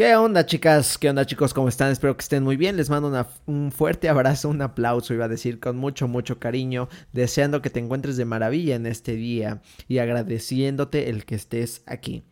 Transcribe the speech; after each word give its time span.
¿Qué 0.00 0.16
onda 0.16 0.46
chicas? 0.46 0.96
¿Qué 0.96 1.10
onda 1.10 1.26
chicos? 1.26 1.52
¿Cómo 1.52 1.68
están? 1.68 1.92
Espero 1.92 2.16
que 2.16 2.22
estén 2.22 2.42
muy 2.42 2.56
bien. 2.56 2.74
Les 2.74 2.88
mando 2.88 3.26
un 3.44 3.70
fuerte 3.70 4.08
abrazo, 4.08 4.48
un 4.48 4.62
aplauso, 4.62 5.12
iba 5.12 5.26
a 5.26 5.28
decir, 5.28 5.60
con 5.60 5.76
mucho, 5.76 6.08
mucho 6.08 6.38
cariño, 6.38 6.88
deseando 7.12 7.60
que 7.60 7.68
te 7.68 7.80
encuentres 7.80 8.16
de 8.16 8.24
maravilla 8.24 8.76
en 8.76 8.86
este 8.86 9.14
día 9.14 9.60
y 9.88 9.98
agradeciéndote 9.98 11.10
el 11.10 11.26
que 11.26 11.34
estés 11.34 11.82
aquí. 11.84 12.22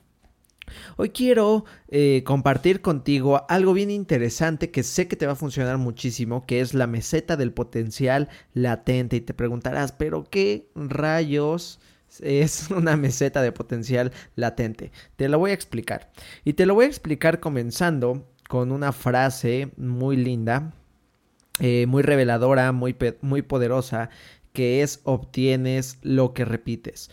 Hoy 0.96 1.10
quiero 1.10 1.66
eh, 1.88 2.22
compartir 2.24 2.80
contigo 2.80 3.44
algo 3.50 3.74
bien 3.74 3.90
interesante 3.90 4.70
que 4.70 4.82
sé 4.82 5.06
que 5.06 5.16
te 5.16 5.26
va 5.26 5.32
a 5.32 5.36
funcionar 5.36 5.76
muchísimo, 5.76 6.46
que 6.46 6.62
es 6.62 6.72
la 6.72 6.86
meseta 6.86 7.36
del 7.36 7.52
potencial 7.52 8.30
latente. 8.54 9.16
Y 9.16 9.20
te 9.20 9.34
preguntarás, 9.34 9.92
¿pero 9.92 10.24
qué 10.24 10.70
rayos? 10.74 11.80
Es 12.22 12.70
una 12.70 12.96
meseta 12.96 13.42
de 13.42 13.52
potencial 13.52 14.12
latente. 14.36 14.92
Te 15.16 15.28
lo 15.28 15.38
voy 15.38 15.52
a 15.52 15.54
explicar. 15.54 16.10
Y 16.44 16.54
te 16.54 16.66
lo 16.66 16.74
voy 16.74 16.86
a 16.86 16.88
explicar 16.88 17.40
comenzando 17.40 18.26
con 18.48 18.72
una 18.72 18.92
frase 18.92 19.70
muy 19.76 20.16
linda, 20.16 20.72
eh, 21.60 21.86
muy 21.86 22.02
reveladora, 22.02 22.72
muy, 22.72 22.96
muy 23.20 23.42
poderosa, 23.42 24.10
que 24.52 24.82
es 24.82 25.00
obtienes 25.04 25.98
lo 26.02 26.32
que 26.32 26.44
repites. 26.44 27.10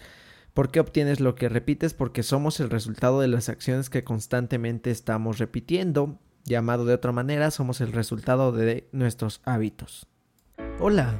¿Por 0.54 0.72
qué 0.72 0.80
obtienes 0.80 1.20
lo 1.20 1.36
que 1.36 1.50
repites? 1.50 1.94
Porque 1.94 2.24
somos 2.24 2.62
el 2.62 2.70
resultado 2.70 3.20
de 3.20 3.28
las 3.28 3.50
acciones 3.50 3.90
que 3.90 4.06
constantemente 4.06 4.90
estamos 4.90 5.38
repitiendo. 5.38 6.18
Llamado 6.46 6.86
de 6.86 6.94
otra 6.94 7.12
manera, 7.12 7.52
somos 7.52 7.82
el 7.82 7.92
resultado 7.92 8.54
de 8.54 8.88
nuestros 8.94 9.42
hábitos. 9.44 10.08
Hola, 10.80 11.20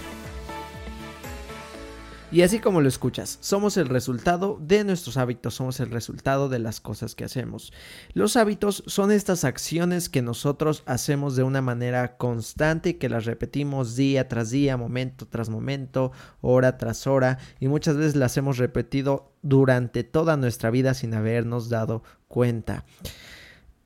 Y 2.31 2.43
así 2.43 2.59
como 2.59 2.79
lo 2.79 2.87
escuchas, 2.87 3.37
somos 3.41 3.75
el 3.75 3.89
resultado 3.89 4.57
de 4.61 4.85
nuestros 4.85 5.17
hábitos, 5.17 5.55
somos 5.55 5.81
el 5.81 5.91
resultado 5.91 6.47
de 6.47 6.59
las 6.59 6.79
cosas 6.79 7.13
que 7.13 7.25
hacemos. 7.25 7.73
Los 8.13 8.37
hábitos 8.37 8.85
son 8.87 9.11
estas 9.11 9.43
acciones 9.43 10.07
que 10.07 10.21
nosotros 10.21 10.83
hacemos 10.85 11.35
de 11.35 11.43
una 11.43 11.61
manera 11.61 12.15
constante 12.15 12.89
y 12.89 12.93
que 12.93 13.09
las 13.09 13.25
repetimos 13.25 13.97
día 13.97 14.29
tras 14.29 14.49
día, 14.49 14.77
momento 14.77 15.27
tras 15.27 15.49
momento, 15.49 16.13
hora 16.39 16.77
tras 16.77 17.05
hora 17.05 17.37
y 17.59 17.67
muchas 17.67 17.97
veces 17.97 18.15
las 18.15 18.37
hemos 18.37 18.57
repetido 18.57 19.33
durante 19.41 20.05
toda 20.05 20.37
nuestra 20.37 20.71
vida 20.71 20.93
sin 20.93 21.13
habernos 21.13 21.67
dado 21.67 22.01
cuenta. 22.29 22.85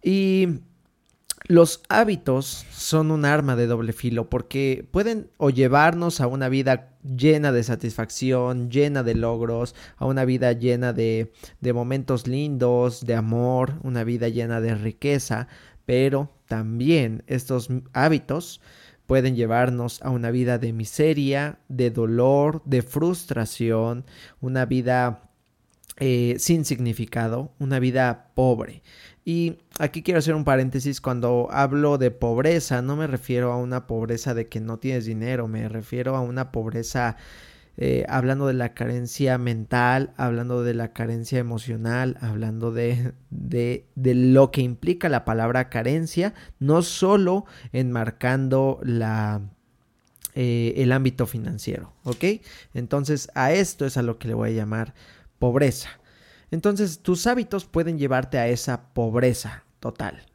Y 0.03 0.59
los 1.47 1.83
hábitos 1.89 2.65
son 2.71 3.11
un 3.11 3.23
arma 3.23 3.55
de 3.55 3.67
doble 3.67 3.93
filo 3.93 4.29
porque 4.29 4.87
pueden 4.91 5.29
llevarnos 5.53 6.19
a 6.19 6.27
una 6.27 6.49
vida 6.49 6.97
llena 7.03 7.51
de 7.51 7.63
satisfacción, 7.63 8.71
llena 8.71 9.03
de 9.03 9.15
logros, 9.15 9.75
a 9.97 10.05
una 10.05 10.25
vida 10.25 10.53
llena 10.53 10.91
de, 10.91 11.31
de 11.61 11.73
momentos 11.73 12.27
lindos, 12.27 13.05
de 13.05 13.15
amor, 13.15 13.73
una 13.83 14.03
vida 14.03 14.27
llena 14.29 14.59
de 14.59 14.75
riqueza, 14.75 15.47
pero 15.85 16.31
también 16.47 17.23
estos 17.27 17.69
hábitos 17.93 18.61
pueden 19.05 19.35
llevarnos 19.35 20.01
a 20.01 20.09
una 20.09 20.31
vida 20.31 20.57
de 20.57 20.73
miseria, 20.73 21.59
de 21.67 21.91
dolor, 21.91 22.63
de 22.65 22.81
frustración, 22.81 24.05
una 24.41 24.65
vida 24.65 25.24
eh, 25.97 26.35
sin 26.39 26.65
significado, 26.65 27.51
una 27.59 27.79
vida 27.79 28.31
pobre. 28.35 28.83
Y 29.23 29.57
aquí 29.79 30.03
quiero 30.03 30.19
hacer 30.19 30.35
un 30.35 30.43
paréntesis, 30.43 31.01
cuando 31.01 31.47
hablo 31.51 31.97
de 31.97 32.11
pobreza, 32.11 32.81
no 32.81 32.95
me 32.95 33.07
refiero 33.07 33.51
a 33.51 33.57
una 33.57 33.87
pobreza 33.87 34.33
de 34.33 34.47
que 34.47 34.59
no 34.59 34.77
tienes 34.77 35.05
dinero, 35.05 35.47
me 35.47 35.67
refiero 35.67 36.15
a 36.15 36.21
una 36.21 36.51
pobreza 36.51 37.17
eh, 37.77 38.05
hablando 38.07 38.47
de 38.47 38.53
la 38.53 38.73
carencia 38.73 39.37
mental, 39.37 40.13
hablando 40.15 40.63
de 40.63 40.73
la 40.73 40.93
carencia 40.93 41.39
emocional, 41.39 42.17
hablando 42.21 42.71
de, 42.71 43.13
de, 43.29 43.85
lo 43.95 44.49
que 44.51 44.61
implica 44.61 45.09
la 45.09 45.25
palabra 45.25 45.69
carencia, 45.69 46.33
no 46.59 46.83
solo 46.83 47.45
enmarcando 47.73 48.79
la, 48.81 49.41
eh, 50.35 50.73
el 50.77 50.93
ámbito 50.93 51.27
financiero, 51.27 51.91
¿ok? 52.03 52.23
Entonces 52.73 53.29
a 53.35 53.51
esto 53.51 53.85
es 53.85 53.97
a 53.97 54.03
lo 54.03 54.19
que 54.19 54.29
le 54.29 54.35
voy 54.35 54.51
a 54.51 54.53
llamar 54.53 54.93
pobreza. 55.39 55.89
Entonces, 56.51 56.99
tus 56.99 57.27
hábitos 57.27 57.65
pueden 57.65 57.97
llevarte 57.97 58.37
a 58.37 58.47
esa 58.47 58.93
pobreza 58.93 59.63
total. 59.79 60.25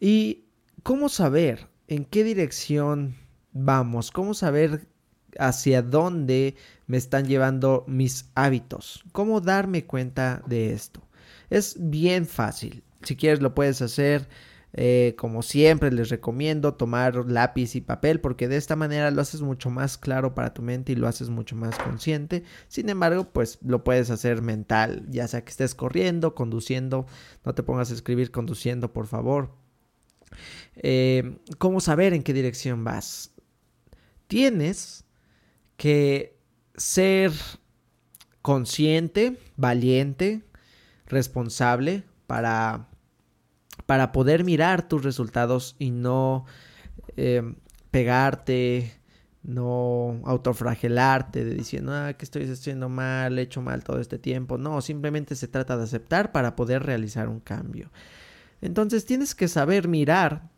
¿Y 0.00 0.44
cómo 0.82 1.08
saber 1.08 1.68
en 1.88 2.04
qué 2.04 2.24
dirección 2.24 3.16
vamos? 3.52 4.10
¿Cómo 4.10 4.34
saber 4.34 4.88
hacia 5.38 5.82
dónde 5.82 6.56
me 6.86 6.96
están 6.96 7.26
llevando 7.26 7.84
mis 7.86 8.30
hábitos? 8.34 9.04
¿Cómo 9.12 9.40
darme 9.40 9.84
cuenta 9.84 10.42
de 10.46 10.72
esto? 10.72 11.06
Es 11.50 11.76
bien 11.78 12.26
fácil. 12.26 12.82
Si 13.02 13.16
quieres 13.16 13.40
lo 13.40 13.54
puedes 13.54 13.82
hacer 13.82 14.28
eh, 14.74 15.14
como 15.18 15.42
siempre 15.42 15.92
les 15.92 16.08
recomiendo 16.08 16.74
tomar 16.74 17.30
lápiz 17.30 17.76
y 17.76 17.82
papel 17.82 18.20
porque 18.20 18.48
de 18.48 18.56
esta 18.56 18.74
manera 18.74 19.10
lo 19.10 19.20
haces 19.20 19.42
mucho 19.42 19.68
más 19.68 19.98
claro 19.98 20.34
para 20.34 20.54
tu 20.54 20.62
mente 20.62 20.92
y 20.92 20.96
lo 20.96 21.08
haces 21.08 21.28
mucho 21.28 21.56
más 21.56 21.78
consciente. 21.78 22.42
Sin 22.68 22.88
embargo, 22.88 23.24
pues 23.32 23.58
lo 23.62 23.84
puedes 23.84 24.10
hacer 24.10 24.40
mental, 24.40 25.04
ya 25.10 25.28
sea 25.28 25.44
que 25.44 25.50
estés 25.50 25.74
corriendo, 25.74 26.34
conduciendo, 26.34 27.06
no 27.44 27.54
te 27.54 27.62
pongas 27.62 27.90
a 27.90 27.94
escribir 27.94 28.30
conduciendo, 28.30 28.92
por 28.92 29.06
favor. 29.06 29.54
Eh, 30.76 31.38
¿Cómo 31.58 31.80
saber 31.80 32.14
en 32.14 32.22
qué 32.22 32.32
dirección 32.32 32.84
vas? 32.84 33.32
Tienes 34.26 35.04
que 35.76 36.38
ser 36.76 37.32
consciente, 38.40 39.38
valiente, 39.56 40.42
responsable 41.06 42.04
para 42.26 42.88
para 43.86 44.12
poder 44.12 44.44
mirar 44.44 44.86
tus 44.88 45.02
resultados 45.02 45.76
y 45.78 45.90
no 45.90 46.44
em, 47.16 47.56
pegarte, 47.90 48.92
no 49.42 50.20
autofragelarte 50.24 51.44
de 51.44 51.54
diciendo, 51.54 51.92
ah, 51.94 52.14
que 52.14 52.24
estoy 52.24 52.48
haciendo 52.48 52.88
mal, 52.88 53.38
he 53.38 53.42
hecho 53.42 53.60
mal 53.60 53.82
todo 53.84 54.00
este 54.00 54.18
tiempo. 54.18 54.58
No, 54.58 54.80
simplemente 54.80 55.34
se 55.34 55.48
trata 55.48 55.76
de 55.76 55.84
aceptar 55.84 56.32
para 56.32 56.56
poder 56.56 56.84
realizar 56.84 57.28
un 57.28 57.40
cambio. 57.40 57.90
Entonces 58.60 59.04
tienes 59.04 59.34
que 59.34 59.48
saber 59.48 59.88
mirar 59.88 60.50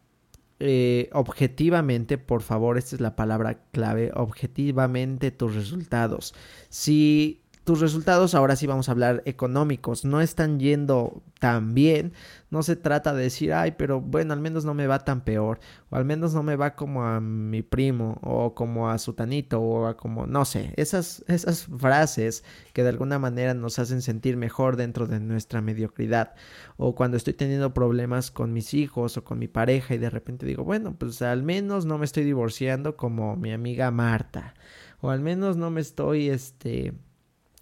eh, 0.60 1.10
objetivamente, 1.12 2.18
por 2.18 2.42
favor, 2.42 2.78
esta 2.78 2.96
es 2.96 3.00
la 3.00 3.16
palabra 3.16 3.64
clave, 3.72 4.12
objetivamente 4.14 5.30
tus 5.30 5.54
resultados. 5.54 6.34
Si 6.68 7.43
tus 7.64 7.80
resultados, 7.80 8.34
ahora 8.34 8.56
sí 8.56 8.66
vamos 8.66 8.88
a 8.88 8.92
hablar 8.92 9.22
económicos, 9.24 10.04
no 10.04 10.20
están 10.20 10.60
yendo 10.60 11.22
tan 11.40 11.74
bien. 11.74 12.12
No 12.50 12.62
se 12.62 12.76
trata 12.76 13.14
de 13.14 13.24
decir, 13.24 13.52
ay, 13.52 13.72
pero 13.72 14.00
bueno, 14.00 14.32
al 14.34 14.40
menos 14.40 14.64
no 14.64 14.74
me 14.74 14.86
va 14.86 15.00
tan 15.00 15.24
peor, 15.24 15.60
o 15.90 15.96
al 15.96 16.04
menos 16.04 16.34
no 16.34 16.42
me 16.42 16.56
va 16.56 16.76
como 16.76 17.04
a 17.04 17.20
mi 17.20 17.62
primo, 17.62 18.18
o 18.22 18.54
como 18.54 18.90
a 18.90 18.98
su 18.98 19.14
tanito, 19.14 19.60
o 19.60 19.86
a 19.86 19.96
como, 19.96 20.26
no 20.26 20.44
sé, 20.44 20.72
esas, 20.76 21.24
esas 21.26 21.64
frases 21.64 22.44
que 22.74 22.82
de 22.82 22.90
alguna 22.90 23.18
manera 23.18 23.54
nos 23.54 23.78
hacen 23.78 24.02
sentir 24.02 24.36
mejor 24.36 24.76
dentro 24.76 25.06
de 25.06 25.18
nuestra 25.20 25.60
mediocridad. 25.62 26.34
O 26.76 26.94
cuando 26.94 27.16
estoy 27.16 27.32
teniendo 27.32 27.74
problemas 27.74 28.30
con 28.30 28.52
mis 28.52 28.74
hijos 28.74 29.16
o 29.16 29.24
con 29.24 29.38
mi 29.38 29.48
pareja 29.48 29.94
y 29.94 29.98
de 29.98 30.10
repente 30.10 30.46
digo, 30.46 30.64
bueno, 30.64 30.94
pues 30.98 31.22
al 31.22 31.42
menos 31.42 31.86
no 31.86 31.98
me 31.98 32.04
estoy 32.04 32.24
divorciando 32.24 32.96
como 32.96 33.36
mi 33.36 33.52
amiga 33.52 33.90
Marta, 33.90 34.54
o 35.00 35.10
al 35.10 35.20
menos 35.20 35.56
no 35.56 35.70
me 35.70 35.80
estoy, 35.80 36.28
este 36.28 36.94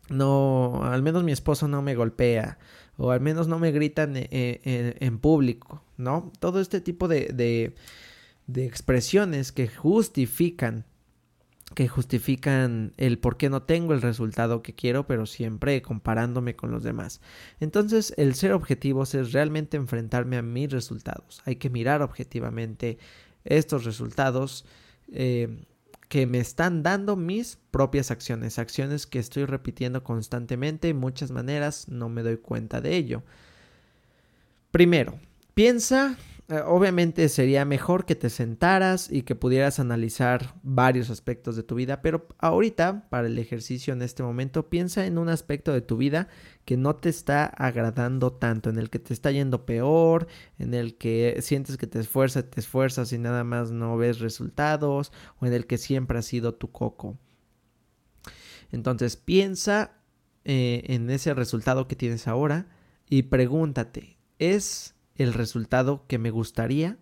no, 0.09 0.81
al 0.85 1.03
menos 1.03 1.25
mi 1.25 1.33
esposo 1.33 1.69
no 1.69 1.83
me 1.83 1.95
golpea 1.95 2.59
o 2.97 3.11
al 3.11 3.21
menos 3.21 3.49
no 3.49 3.59
me 3.59 3.73
gritan 3.73 4.17
en, 4.17 4.25
eh, 4.25 4.61
eh, 4.65 4.97
en, 5.01 5.19
público, 5.19 5.83
¿no? 5.97 6.31
Todo 6.39 6.61
este 6.61 6.81
tipo 6.81 7.09
de, 7.09 7.33
de, 7.33 7.75
de, 8.47 8.67
expresiones 8.67 9.51
que 9.51 9.67
justifican, 9.67 10.85
que 11.75 11.89
justifican 11.89 12.93
el 12.99 13.19
por 13.19 13.39
qué 13.39 13.49
no 13.49 13.63
tengo 13.63 13.95
el 13.95 14.03
resultado 14.03 14.63
que 14.63 14.75
quiero, 14.75 15.07
pero 15.07 15.27
siempre 15.27 15.81
comparándome 15.81 16.55
con 16.55 16.71
los 16.71 16.83
demás. 16.83 17.21
Entonces, 17.61 18.13
el 18.19 18.35
ser 18.35 18.53
objetivos 18.53 19.15
es 19.15 19.33
realmente 19.33 19.77
enfrentarme 19.77 20.37
a 20.37 20.43
mis 20.43 20.71
resultados. 20.71 21.43
Hay 21.47 21.57
que 21.57 21.71
mirar 21.71 22.03
objetivamente 22.03 22.99
estos 23.45 23.85
resultados. 23.85 24.67
Eh, 25.11 25.65
que 26.13 26.27
me 26.27 26.41
están 26.41 26.83
dando 26.83 27.17
mis 27.17 27.57
propias 27.71 28.11
acciones, 28.11 28.59
acciones 28.59 29.07
que 29.07 29.19
estoy 29.19 29.47
repitiendo 29.47 30.05
constantemente 30.05 30.91
y 30.91 30.93
muchas 30.93 31.31
maneras 31.31 31.89
no 31.89 32.11
me 32.11 32.23
doy 32.23 32.37
cuenta 32.37 32.83
de 32.83 32.97
ello. 32.97 33.23
Primero, 34.71 35.19
piensa 35.55 36.19
obviamente 36.67 37.29
sería 37.29 37.65
mejor 37.65 38.05
que 38.05 38.15
te 38.15 38.29
sentaras 38.29 39.11
y 39.11 39.23
que 39.23 39.35
pudieras 39.35 39.81
analizar 39.81 40.55
varios 40.63 41.09
aspectos 41.09 41.57
de 41.57 41.63
tu 41.63 41.75
vida, 41.75 42.03
pero 42.03 42.27
ahorita, 42.39 43.09
para 43.09 43.29
el 43.29 43.39
ejercicio 43.39 43.93
en 43.93 44.03
este 44.03 44.23
momento, 44.23 44.69
piensa 44.69 45.07
en 45.07 45.19
un 45.19 45.29
aspecto 45.29 45.73
de 45.73 45.81
tu 45.81 45.97
vida 45.97 46.29
que 46.65 46.77
no 46.77 46.97
te 46.97 47.09
está 47.09 47.47
agradando 47.47 48.33
tanto, 48.33 48.71
en 48.71 48.79
el 48.79 48.91
que 48.91 48.99
te 48.99 49.15
está 49.15 49.31
yendo 49.31 49.65
peor, 49.65 50.27
en 50.59 50.75
el 50.75 50.97
que 50.97 51.39
sientes 51.41 51.77
que 51.77 51.87
te 51.87 52.01
esfuerzas, 52.01 52.51
te 52.51 52.61
esfuerzas 52.61 53.13
y 53.13 53.19
nada 53.19 53.45
más 53.45 53.71
no 53.71 53.97
ves 53.97 54.19
resultados, 54.19 55.13
o 55.41 55.47
en 55.47 55.53
el 55.53 55.67
que 55.67 55.79
siempre 55.79 56.19
ha 56.19 56.23
sido 56.23 56.55
tu 56.55 56.71
coco. 56.71 57.19
Entonces 58.73 59.17
piensa 59.17 59.93
eh, 60.45 60.83
en 60.87 61.09
ese 61.11 61.35
resultado 61.35 61.87
que 61.87 61.97
tienes 61.97 62.27
ahora 62.27 62.67
y 63.09 63.25
pregúntate, 63.25 64.19
¿es 64.39 64.95
el 65.23 65.35
resultado 65.35 66.05
que 66.07 66.19
me 66.19 66.31
gustaría. 66.31 66.99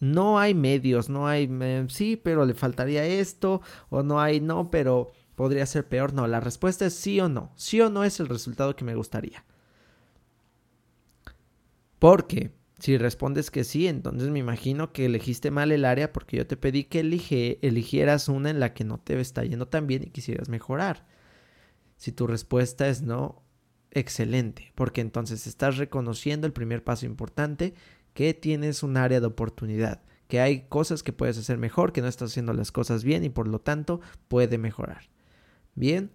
No 0.00 0.38
hay 0.38 0.54
medios, 0.54 1.08
no 1.08 1.28
hay, 1.28 1.48
sí, 1.88 2.16
pero 2.16 2.46
le 2.46 2.54
faltaría 2.54 3.04
esto, 3.04 3.60
o 3.90 4.02
no 4.02 4.20
hay, 4.20 4.40
no, 4.40 4.70
pero 4.70 5.12
podría 5.34 5.66
ser 5.66 5.88
peor. 5.88 6.14
No, 6.14 6.26
la 6.26 6.40
respuesta 6.40 6.86
es 6.86 6.94
sí 6.94 7.20
o 7.20 7.28
no. 7.28 7.52
Sí 7.56 7.80
o 7.80 7.90
no 7.90 8.04
es 8.04 8.20
el 8.20 8.28
resultado 8.28 8.76
que 8.76 8.84
me 8.84 8.94
gustaría. 8.94 9.44
Porque 11.98 12.52
si 12.80 12.96
respondes 12.96 13.50
que 13.50 13.62
sí, 13.62 13.86
entonces 13.86 14.30
me 14.30 14.38
imagino 14.38 14.92
que 14.92 15.04
elegiste 15.04 15.50
mal 15.50 15.70
el 15.70 15.84
área 15.84 16.12
porque 16.12 16.38
yo 16.38 16.46
te 16.46 16.56
pedí 16.56 16.84
que 16.84 17.00
elige, 17.00 17.58
eligieras 17.60 18.28
una 18.28 18.48
en 18.48 18.58
la 18.58 18.72
que 18.72 18.84
no 18.84 18.98
te 18.98 19.20
está 19.20 19.44
yendo 19.44 19.68
tan 19.68 19.86
bien 19.86 20.04
y 20.04 20.10
quisieras 20.10 20.48
mejorar. 20.48 21.06
Si 21.98 22.10
tu 22.10 22.26
respuesta 22.26 22.88
es 22.88 23.02
no, 23.02 23.42
excelente, 23.90 24.72
porque 24.74 25.00
entonces 25.00 25.46
estás 25.46 25.76
reconociendo 25.76 26.46
el 26.46 26.52
primer 26.52 26.84
paso 26.84 27.06
importante, 27.06 27.74
que 28.14 28.34
tienes 28.34 28.82
un 28.82 28.96
área 28.96 29.20
de 29.20 29.26
oportunidad, 29.26 30.02
que 30.28 30.40
hay 30.40 30.62
cosas 30.68 31.02
que 31.02 31.12
puedes 31.12 31.38
hacer 31.38 31.58
mejor, 31.58 31.92
que 31.92 32.02
no 32.02 32.08
estás 32.08 32.30
haciendo 32.30 32.52
las 32.52 32.72
cosas 32.72 33.04
bien 33.04 33.24
y 33.24 33.30
por 33.30 33.48
lo 33.48 33.60
tanto 33.60 34.00
puede 34.28 34.58
mejorar. 34.58 35.10
Bien, 35.74 36.10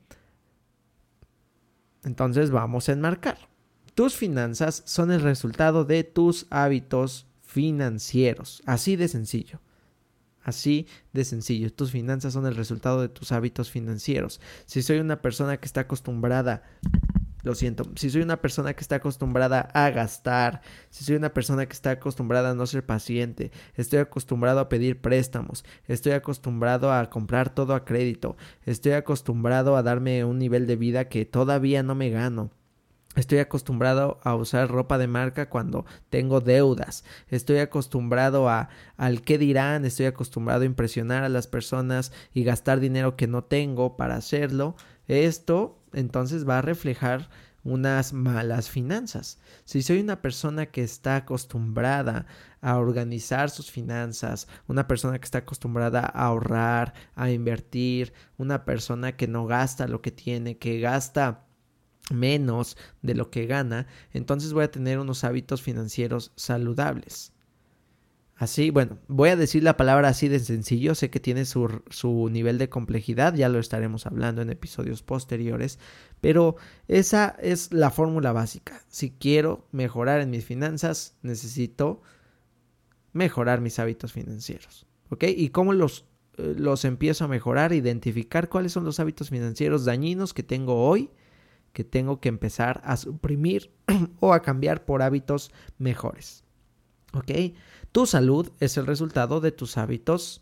entonces 2.04 2.52
vamos 2.52 2.90
a 2.90 2.94
enmarcar. 2.94 3.38
Tus 3.94 4.16
finanzas 4.16 4.84
son 4.86 5.12
el 5.12 5.22
resultado 5.22 5.86
de 5.86 6.04
tus 6.04 6.48
hábitos 6.50 7.28
financieros, 7.42 8.62
así 8.66 8.96
de 8.96 9.08
sencillo. 9.08 9.62
Así 10.46 10.86
de 11.12 11.26
sencillo. 11.26 11.74
Tus 11.74 11.90
finanzas 11.90 12.34
son 12.34 12.46
el 12.46 12.56
resultado 12.56 13.02
de 13.02 13.10
tus 13.10 13.32
hábitos 13.32 13.72
financieros. 13.72 14.40
Si 14.68 14.84
soy 14.84 15.00
una 15.00 15.20
persona 15.20 15.58
que 15.58 15.66
está 15.66 15.82
acostumbrada 15.82 16.62
lo 17.46 17.56
siento, 17.56 17.86
si 17.96 18.10
soy 18.10 18.24
una 18.24 18.42
persona 18.42 18.74
que 18.74 18.82
está 18.82 18.96
acostumbrada 18.96 19.70
a 19.74 19.92
gastar, 19.92 20.62
si 20.90 21.04
soy 21.04 21.16
una 21.16 21.34
persona 21.34 21.68
que 21.68 21.74
está 21.74 21.92
acostumbrada 21.92 22.50
a 22.50 22.54
no 22.56 22.66
ser 22.66 22.86
paciente, 22.86 23.52
estoy 23.76 24.00
acostumbrado 24.00 24.60
a 24.60 24.68
pedir 24.68 25.00
préstamos, 25.00 25.64
estoy 25.88 26.14
acostumbrado 26.14 26.92
a 26.92 27.10
comprar 27.10 27.54
todo 27.54 27.76
a 27.76 27.86
crédito, 27.86 28.36
estoy 28.66 28.94
acostumbrado 28.94 29.78
a 29.78 29.84
darme 29.84 30.26
un 30.26 30.40
nivel 30.40 30.66
de 30.66 30.76
vida 30.76 31.08
que 31.08 31.26
todavía 31.26 31.84
no 31.84 31.94
me 31.94 32.10
gano. 32.10 32.50
Estoy 33.16 33.40
acostumbrado 33.40 34.20
a 34.24 34.36
usar 34.36 34.70
ropa 34.70 34.98
de 34.98 35.08
marca 35.08 35.50
cuando 35.50 35.86
tengo 36.10 36.42
deudas. 36.42 37.06
Estoy 37.30 37.60
acostumbrado 37.60 38.50
a 38.50 38.68
al 38.98 39.22
qué 39.22 39.38
dirán. 39.38 39.86
Estoy 39.86 40.08
acostumbrado 40.08 40.64
a 40.64 40.66
impresionar 40.66 41.24
a 41.24 41.30
las 41.30 41.48
personas 41.48 42.12
y 42.34 42.44
gastar 42.44 42.82
dinero 42.82 43.16
que 43.16 43.28
no 43.28 43.46
tengo 43.46 43.96
para 43.96 44.16
hacerlo. 44.16 44.76
Esto 45.08 45.82
entonces 45.94 46.48
va 46.48 46.60
a 46.60 46.62
reflejar 46.62 47.30
unas 47.66 48.14
malas 48.14 48.70
finanzas. 48.70 49.40
Si 49.66 49.82
soy 49.82 50.00
una 50.00 50.22
persona 50.22 50.68
que 50.68 50.84
está 50.84 51.18
acostumbrada 51.18 52.28
a 52.62 52.78
organizar 52.78 53.50
sus 53.50 53.72
finanzas, 53.72 54.48
una 54.68 54.88
persona 54.88 55.18
que 55.20 55.26
está 55.26 55.40
acostumbrada 55.40 56.02
a 56.02 56.28
ahorrar, 56.28 56.94
a 57.16 57.32
invertir, 57.32 58.14
una 58.38 58.66
persona 58.66 59.18
que 59.18 59.28
no 59.28 59.48
gasta 59.48 59.88
lo 59.88 60.02
que 60.02 60.12
tiene, 60.12 60.58
que 60.58 60.80
gasta 60.80 61.46
menos 62.12 62.78
de 63.02 63.16
lo 63.16 63.32
que 63.32 63.48
gana, 63.48 63.88
entonces 64.14 64.54
voy 64.54 64.64
a 64.64 64.72
tener 64.72 65.00
unos 65.00 65.24
hábitos 65.24 65.64
financieros 65.64 66.34
saludables. 66.36 67.35
Así, 68.38 68.70
bueno, 68.70 69.00
voy 69.08 69.30
a 69.30 69.38
decir 69.38 69.64
la 69.64 69.78
palabra 69.78 70.10
así 70.10 70.28
de 70.28 70.40
sencillo, 70.40 70.94
sé 70.94 71.10
que 71.10 71.22
tiene 71.22 71.46
su, 71.46 71.82
su, 71.90 72.28
nivel 72.30 72.58
de 72.58 72.68
complejidad, 72.68 73.34
ya 73.34 73.48
lo 73.48 73.60
estaremos 73.60 74.06
hablando 74.06 74.42
en 74.42 74.50
episodios 74.50 75.04
posteriores, 75.04 75.80
pero 76.20 76.58
esa 76.90 77.38
es 77.40 77.72
la 77.72 77.92
fórmula 77.92 78.34
básica. 78.34 78.84
Si 78.90 79.12
quiero 79.12 79.70
mejorar 79.72 80.20
en 80.20 80.32
mis 80.32 80.44
finanzas, 80.44 81.16
necesito 81.22 82.02
mejorar 83.14 83.62
mis 83.62 83.80
hábitos 83.80 84.12
financieros, 84.12 84.86
¿ok? 85.10 85.24
¿Y 85.30 85.50
cómo 85.50 85.72
los, 85.72 86.06
eh, 86.38 86.56
los 86.58 86.84
empiezo 86.84 87.24
a 87.24 87.30
mejorar? 87.30 87.72
Identificar 87.72 88.50
cuáles 88.50 88.74
son 88.74 88.84
los 88.84 89.00
hábitos 89.00 89.30
financieros 89.30 89.86
dañinos 89.86 90.34
que 90.34 90.44
tengo 90.44 90.86
hoy, 90.86 91.10
que 91.72 91.86
tengo 91.86 92.20
que 92.20 92.28
empezar 92.28 92.82
a 92.84 92.98
suprimir 92.98 93.72
o 94.20 94.34
a 94.34 94.42
cambiar 94.42 94.84
por 94.84 95.02
hábitos 95.02 95.54
mejores, 95.78 96.44
¿ok? 97.14 97.32
Tu 97.96 98.06
salud 98.06 98.52
es 98.60 98.76
el 98.76 98.88
resultado 98.88 99.40
de 99.40 99.54
tus 99.54 99.78
hábitos 99.78 100.42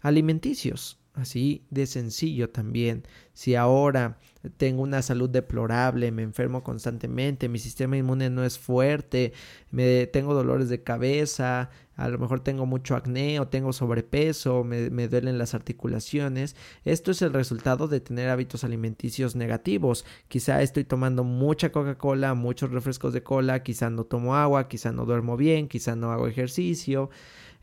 alimenticios. 0.00 0.98
Así 1.14 1.64
de 1.70 1.86
sencillo 1.86 2.50
también. 2.50 3.04
Si 3.34 3.54
ahora 3.54 4.18
tengo 4.56 4.82
una 4.82 5.00
salud 5.00 5.30
deplorable, 5.30 6.10
me 6.10 6.22
enfermo 6.22 6.64
constantemente, 6.64 7.48
mi 7.48 7.60
sistema 7.60 7.96
inmune 7.96 8.30
no 8.30 8.44
es 8.44 8.58
fuerte, 8.58 9.32
me 9.70 10.08
tengo 10.08 10.34
dolores 10.34 10.68
de 10.68 10.82
cabeza, 10.82 11.70
a 11.96 12.08
lo 12.08 12.18
mejor 12.18 12.40
tengo 12.40 12.66
mucho 12.66 12.96
acné 12.96 13.38
o 13.38 13.46
tengo 13.46 13.72
sobrepeso, 13.72 14.64
me, 14.64 14.90
me 14.90 15.06
duelen 15.06 15.38
las 15.38 15.54
articulaciones, 15.54 16.56
esto 16.84 17.12
es 17.12 17.22
el 17.22 17.32
resultado 17.32 17.86
de 17.86 18.00
tener 18.00 18.28
hábitos 18.28 18.64
alimenticios 18.64 19.36
negativos. 19.36 20.04
Quizá 20.26 20.62
estoy 20.62 20.82
tomando 20.82 21.22
mucha 21.22 21.70
Coca-Cola, 21.70 22.34
muchos 22.34 22.72
refrescos 22.72 23.12
de 23.12 23.22
cola, 23.22 23.62
quizá 23.62 23.88
no 23.88 24.02
tomo 24.02 24.34
agua, 24.34 24.66
quizá 24.66 24.90
no 24.90 25.06
duermo 25.06 25.36
bien, 25.36 25.68
quizá 25.68 25.94
no 25.94 26.10
hago 26.10 26.26
ejercicio, 26.26 27.08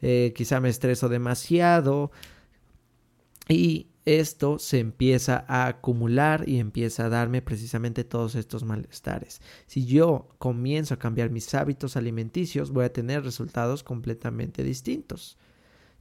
eh, 0.01 0.31
quizá 0.37 0.61
me 0.61 0.69
estreso 0.69 1.09
demasiado. 1.09 2.11
Y 3.51 3.87
esto 4.05 4.59
se 4.59 4.79
empieza 4.79 5.45
a 5.47 5.67
acumular 5.67 6.47
y 6.47 6.59
empieza 6.59 7.05
a 7.05 7.09
darme 7.09 7.41
precisamente 7.41 8.03
todos 8.03 8.35
estos 8.35 8.63
malestares. 8.63 9.41
Si 9.67 9.85
yo 9.85 10.29
comienzo 10.37 10.93
a 10.93 10.99
cambiar 10.99 11.29
mis 11.29 11.53
hábitos 11.53 11.97
alimenticios, 11.97 12.71
voy 12.71 12.85
a 12.85 12.93
tener 12.93 13.23
resultados 13.23 13.83
completamente 13.83 14.63
distintos. 14.63 15.37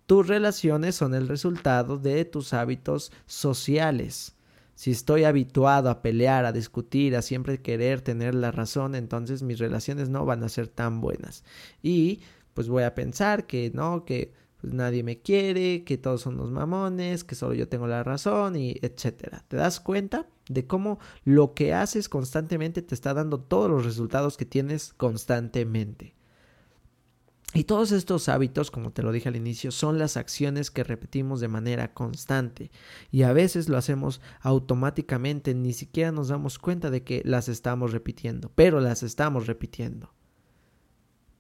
Tus 0.06 0.28
relaciones 0.28 0.94
son 0.94 1.14
el 1.14 1.28
resultado 1.28 1.98
de 1.98 2.24
tus 2.24 2.52
hábitos 2.52 3.12
sociales. 3.26 4.36
Si 4.74 4.92
estoy 4.92 5.24
habituado 5.24 5.90
a 5.90 6.02
pelear, 6.02 6.44
a 6.46 6.52
discutir, 6.52 7.16
a 7.16 7.22
siempre 7.22 7.60
querer 7.60 8.00
tener 8.00 8.34
la 8.34 8.50
razón, 8.50 8.94
entonces 8.94 9.42
mis 9.42 9.58
relaciones 9.58 10.08
no 10.08 10.24
van 10.24 10.42
a 10.42 10.48
ser 10.48 10.68
tan 10.68 11.00
buenas. 11.00 11.44
Y 11.82 12.20
pues 12.54 12.68
voy 12.68 12.84
a 12.84 12.94
pensar 12.94 13.46
que 13.46 13.70
no, 13.74 14.04
que 14.04 14.32
pues 14.60 14.74
nadie 14.74 15.02
me 15.02 15.20
quiere, 15.20 15.84
que 15.84 15.98
todos 15.98 16.20
son 16.20 16.36
los 16.36 16.50
mamones, 16.50 17.24
que 17.24 17.34
solo 17.34 17.54
yo 17.54 17.68
tengo 17.68 17.86
la 17.86 18.02
razón 18.02 18.56
y 18.56 18.76
etcétera. 18.82 19.44
¿Te 19.48 19.56
das 19.56 19.80
cuenta 19.80 20.28
de 20.48 20.66
cómo 20.66 20.98
lo 21.24 21.54
que 21.54 21.72
haces 21.72 22.08
constantemente 22.08 22.82
te 22.82 22.94
está 22.94 23.14
dando 23.14 23.40
todos 23.40 23.70
los 23.70 23.84
resultados 23.84 24.36
que 24.36 24.44
tienes 24.44 24.92
constantemente? 24.92 26.14
Y 27.52 27.64
todos 27.64 27.90
estos 27.90 28.28
hábitos, 28.28 28.70
como 28.70 28.92
te 28.92 29.02
lo 29.02 29.10
dije 29.10 29.28
al 29.28 29.34
inicio, 29.34 29.72
son 29.72 29.98
las 29.98 30.16
acciones 30.16 30.70
que 30.70 30.84
repetimos 30.84 31.40
de 31.40 31.48
manera 31.48 31.92
constante. 31.92 32.70
Y 33.10 33.22
a 33.22 33.32
veces 33.32 33.68
lo 33.68 33.76
hacemos 33.76 34.20
automáticamente, 34.40 35.52
ni 35.54 35.72
siquiera 35.72 36.12
nos 36.12 36.28
damos 36.28 36.60
cuenta 36.60 36.90
de 36.90 37.02
que 37.02 37.22
las 37.24 37.48
estamos 37.48 37.90
repitiendo, 37.90 38.52
pero 38.54 38.78
las 38.78 39.02
estamos 39.02 39.48
repitiendo. 39.48 40.14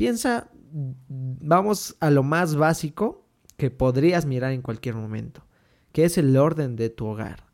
Piensa, 0.00 0.48
vamos 0.72 1.94
a 2.00 2.10
lo 2.10 2.22
más 2.22 2.56
básico 2.56 3.28
que 3.58 3.70
podrías 3.70 4.24
mirar 4.24 4.52
en 4.52 4.62
cualquier 4.62 4.94
momento, 4.94 5.44
que 5.92 6.06
es 6.06 6.16
el 6.16 6.34
orden 6.38 6.74
de 6.74 6.88
tu 6.88 7.04
hogar. 7.04 7.44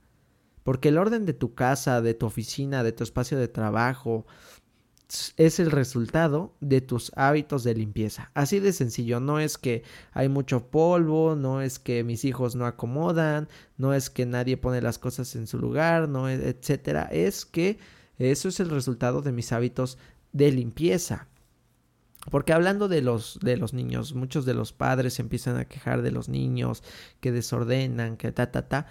Porque 0.62 0.90
el 0.90 0.98
orden 0.98 1.26
de 1.26 1.32
tu 1.32 1.56
casa, 1.56 2.00
de 2.00 2.14
tu 2.14 2.24
oficina, 2.24 2.84
de 2.84 2.92
tu 2.92 3.02
espacio 3.02 3.36
de 3.36 3.48
trabajo, 3.48 4.26
es 5.36 5.58
el 5.58 5.72
resultado 5.72 6.54
de 6.60 6.80
tus 6.80 7.10
hábitos 7.16 7.64
de 7.64 7.74
limpieza. 7.74 8.30
Así 8.32 8.60
de 8.60 8.72
sencillo, 8.72 9.18
no 9.18 9.40
es 9.40 9.58
que 9.58 9.82
hay 10.12 10.28
mucho 10.28 10.70
polvo, 10.70 11.34
no 11.34 11.62
es 11.62 11.80
que 11.80 12.04
mis 12.04 12.24
hijos 12.24 12.54
no 12.54 12.64
acomodan, 12.64 13.48
no 13.76 13.92
es 13.92 14.08
que 14.08 14.24
nadie 14.24 14.56
pone 14.56 14.80
las 14.80 15.00
cosas 15.00 15.34
en 15.34 15.48
su 15.48 15.58
lugar, 15.58 16.08
no 16.08 16.28
etcétera, 16.28 17.08
es 17.10 17.44
que 17.44 17.80
eso 18.18 18.48
es 18.48 18.60
el 18.60 18.70
resultado 18.70 19.20
de 19.20 19.32
mis 19.32 19.50
hábitos 19.50 19.98
de 20.32 20.52
limpieza. 20.52 21.26
Porque 22.30 22.52
hablando 22.52 22.88
de 22.88 23.02
los, 23.02 23.38
de 23.42 23.56
los 23.56 23.72
niños, 23.72 24.14
muchos 24.14 24.44
de 24.44 24.54
los 24.54 24.72
padres 24.72 25.18
empiezan 25.18 25.56
a 25.56 25.66
quejar 25.66 26.02
de 26.02 26.10
los 26.10 26.28
niños 26.28 26.82
que 27.20 27.32
desordenan, 27.32 28.16
que 28.16 28.32
ta, 28.32 28.50
ta, 28.50 28.68
ta. 28.68 28.86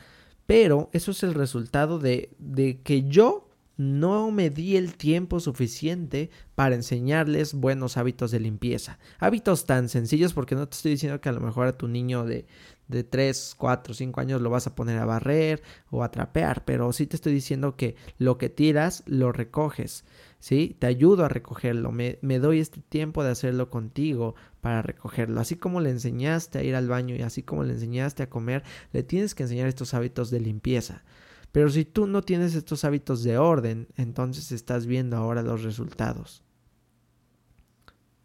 Pero 0.46 0.90
eso 0.94 1.12
es 1.12 1.24
el 1.24 1.34
resultado 1.34 2.00
de, 2.00 2.30
de 2.40 2.82
que 2.82 3.04
yo 3.04 3.50
no 3.78 4.32
me 4.32 4.50
di 4.50 4.78
el 4.78 4.96
tiempo 4.96 5.40
suficiente 5.40 6.30
para 6.56 6.76
enseñarles 6.76 7.54
buenos 7.54 7.98
hábitos 7.98 8.32
de 8.32 8.40
limpieza. 8.40 9.00
Hábitos 9.20 9.66
tan 9.66 9.90
sencillos 9.90 10.34
porque 10.34 10.56
no 10.56 10.68
te 10.68 10.78
estoy 10.78 10.92
diciendo 10.92 11.20
que 11.20 11.30
a 11.30 11.34
lo 11.34 11.42
mejor 11.42 11.68
a 11.68 11.78
tu 11.78 11.88
niño 11.88 12.24
de, 12.24 12.46
de 12.88 13.04
3, 13.04 13.56
4, 13.58 13.94
5 13.94 14.22
años 14.22 14.42
lo 14.42 14.50
vas 14.50 14.68
a 14.68 14.76
poner 14.76 15.00
a 15.00 15.06
barrer 15.06 15.62
o 15.90 16.04
a 16.04 16.12
trapear, 16.12 16.66
pero 16.66 16.92
sí 16.94 17.08
te 17.08 17.16
estoy 17.16 17.34
diciendo 17.34 17.76
que 17.76 17.96
lo 18.18 18.38
que 18.38 18.50
tiras 18.50 19.04
lo 19.06 19.32
recoges, 19.32 20.06
¿sí? 20.40 20.76
Te 20.80 20.88
ayudo 20.88 21.26
a 21.26 21.30
recogerlo, 21.30 21.92
me, 21.92 22.20
me 22.22 22.40
doy 22.40 22.60
este 22.60 22.82
tiempo 22.82 23.24
de 23.24 23.32
hacerlo 23.32 23.70
contigo 23.70 24.36
para 24.62 24.82
recogerlo. 24.82 25.40
Así 25.42 25.56
como 25.56 25.82
le 25.82 25.90
enseñaste 25.90 26.60
a 26.60 26.64
ir 26.64 26.76
al 26.76 26.88
baño 26.88 27.16
y 27.16 27.22
así 27.22 27.44
como 27.44 27.64
le 27.64 27.74
enseñaste 27.74 28.24
a 28.24 28.30
comer, 28.30 28.64
le 28.94 29.04
tienes 29.04 29.36
que 29.36 29.44
enseñar 29.44 29.68
estos 29.68 29.94
hábitos 29.94 30.30
de 30.30 30.40
limpieza. 30.40 31.04
Pero 31.52 31.70
si 31.70 31.86
tú 31.86 32.06
no 32.06 32.22
tienes 32.22 32.54
estos 32.54 32.84
hábitos 32.84 33.24
de 33.24 33.38
orden, 33.38 33.88
entonces 33.96 34.52
estás 34.52 34.86
viendo 34.86 35.16
ahora 35.16 35.42
los 35.42 35.64
resultados. 35.64 36.44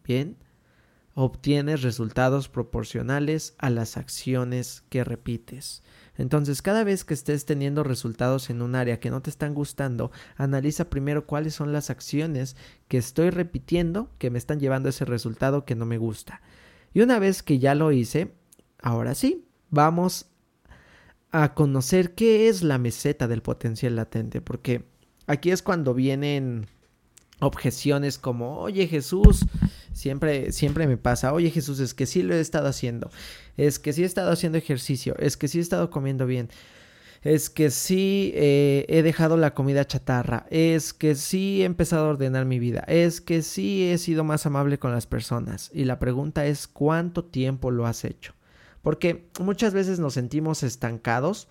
Bien, 0.02 0.36
obtienes 1.22 1.82
resultados 1.82 2.48
proporcionales 2.48 3.54
a 3.58 3.68
las 3.68 3.98
acciones 3.98 4.84
que 4.88 5.04
repites. 5.04 5.82
Entonces, 6.16 6.62
cada 6.62 6.82
vez 6.82 7.04
que 7.04 7.12
estés 7.12 7.44
teniendo 7.44 7.82
resultados 7.84 8.48
en 8.48 8.62
un 8.62 8.74
área 8.74 9.00
que 9.00 9.10
no 9.10 9.20
te 9.20 9.28
están 9.28 9.52
gustando, 9.52 10.10
analiza 10.36 10.88
primero 10.88 11.26
cuáles 11.26 11.54
son 11.54 11.74
las 11.74 11.90
acciones 11.90 12.56
que 12.88 12.96
estoy 12.96 13.28
repitiendo 13.28 14.08
que 14.16 14.30
me 14.30 14.38
están 14.38 14.60
llevando 14.60 14.88
a 14.88 14.90
ese 14.90 15.04
resultado 15.04 15.66
que 15.66 15.74
no 15.74 15.84
me 15.84 15.98
gusta. 15.98 16.40
Y 16.94 17.02
una 17.02 17.18
vez 17.18 17.42
que 17.42 17.58
ya 17.58 17.74
lo 17.74 17.92
hice, 17.92 18.32
ahora 18.80 19.14
sí, 19.14 19.46
vamos 19.68 20.30
a 21.32 21.52
conocer 21.52 22.14
qué 22.14 22.48
es 22.48 22.62
la 22.62 22.78
meseta 22.78 23.28
del 23.28 23.42
potencial 23.42 23.94
latente, 23.94 24.40
porque 24.40 24.86
aquí 25.26 25.50
es 25.50 25.62
cuando 25.62 25.92
vienen 25.92 26.66
objeciones 27.40 28.18
como, 28.18 28.58
oye 28.58 28.86
Jesús, 28.86 29.44
siempre, 29.92 30.52
siempre 30.52 30.87
me 30.87 30.97
pasa, 30.97 31.32
oye 31.32 31.50
Jesús, 31.50 31.80
es 31.80 31.94
que 31.94 32.06
sí 32.06 32.23
lo 32.23 32.35
he 32.35 32.40
estado 32.40 32.68
haciendo, 32.68 33.11
es 33.56 33.78
que 33.78 33.92
sí 33.92 34.02
he 34.02 34.06
estado 34.06 34.30
haciendo 34.30 34.59
ejercicio, 34.59 35.14
es 35.18 35.37
que 35.37 35.49
sí 35.49 35.59
he 35.59 35.62
estado 35.62 35.90
comiendo 35.90 36.26
bien, 36.26 36.49
es 37.23 37.50
que 37.50 37.70
sí 37.70 38.32
eh, 38.35 38.87
he 38.88 39.02
dejado 39.02 39.37
la 39.37 39.54
comida 39.54 39.87
chatarra, 39.87 40.47
es 40.50 40.94
que 40.94 41.14
sí 41.14 41.62
he 41.62 41.64
empezado 41.64 42.06
a 42.06 42.11
ordenar 42.11 42.47
mi 42.47 42.59
vida, 42.59 42.85
es 42.88 43.20
que 43.20 43.42
sí 43.42 43.90
he 43.90 43.99
sido 43.99 44.25
más 44.25 44.47
amable 44.47 44.78
con 44.78 44.92
las 44.92 45.06
personas. 45.06 45.70
Y 45.75 45.85
la 45.85 45.99
pregunta 45.99 46.47
es, 46.47 46.66
¿cuánto 46.66 47.25
tiempo 47.25 47.70
lo 47.70 47.87
has 47.87 48.04
hecho? 48.04 48.35
porque 48.82 49.28
muchas 49.38 49.75
veces 49.75 49.99
nos 49.99 50.14
sentimos 50.14 50.62
estancados 50.62 51.49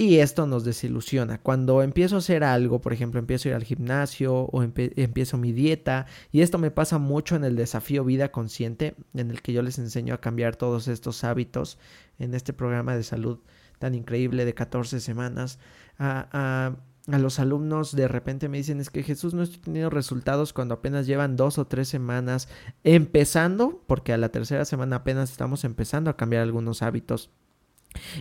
y 0.00 0.20
esto 0.20 0.46
nos 0.46 0.64
desilusiona. 0.64 1.42
Cuando 1.42 1.82
empiezo 1.82 2.14
a 2.14 2.20
hacer 2.20 2.42
algo, 2.42 2.80
por 2.80 2.94
ejemplo, 2.94 3.20
empiezo 3.20 3.48
a 3.48 3.50
ir 3.50 3.54
al 3.54 3.64
gimnasio 3.64 4.34
o 4.34 4.62
empiezo 4.62 5.36
mi 5.36 5.52
dieta, 5.52 6.06
y 6.32 6.40
esto 6.40 6.56
me 6.56 6.70
pasa 6.70 6.96
mucho 6.96 7.36
en 7.36 7.44
el 7.44 7.54
desafío 7.54 8.02
Vida 8.02 8.32
Consciente, 8.32 8.94
en 9.12 9.30
el 9.30 9.42
que 9.42 9.52
yo 9.52 9.60
les 9.60 9.78
enseño 9.78 10.14
a 10.14 10.20
cambiar 10.22 10.56
todos 10.56 10.88
estos 10.88 11.22
hábitos 11.22 11.76
en 12.18 12.32
este 12.32 12.54
programa 12.54 12.96
de 12.96 13.02
salud 13.02 13.40
tan 13.78 13.94
increíble 13.94 14.46
de 14.46 14.54
14 14.54 15.00
semanas, 15.00 15.58
a, 15.98 16.78
a 17.06 17.18
los 17.18 17.38
alumnos 17.38 17.94
de 17.94 18.08
repente 18.08 18.48
me 18.48 18.56
dicen 18.56 18.80
es 18.80 18.88
que 18.88 19.02
Jesús 19.02 19.34
no 19.34 19.42
estoy 19.42 19.60
teniendo 19.60 19.90
resultados 19.90 20.54
cuando 20.54 20.72
apenas 20.72 21.06
llevan 21.06 21.36
dos 21.36 21.58
o 21.58 21.66
tres 21.66 21.88
semanas 21.88 22.48
empezando, 22.84 23.82
porque 23.86 24.14
a 24.14 24.16
la 24.16 24.30
tercera 24.30 24.64
semana 24.64 24.96
apenas 24.96 25.30
estamos 25.30 25.64
empezando 25.64 26.08
a 26.08 26.16
cambiar 26.16 26.40
algunos 26.40 26.80
hábitos. 26.80 27.30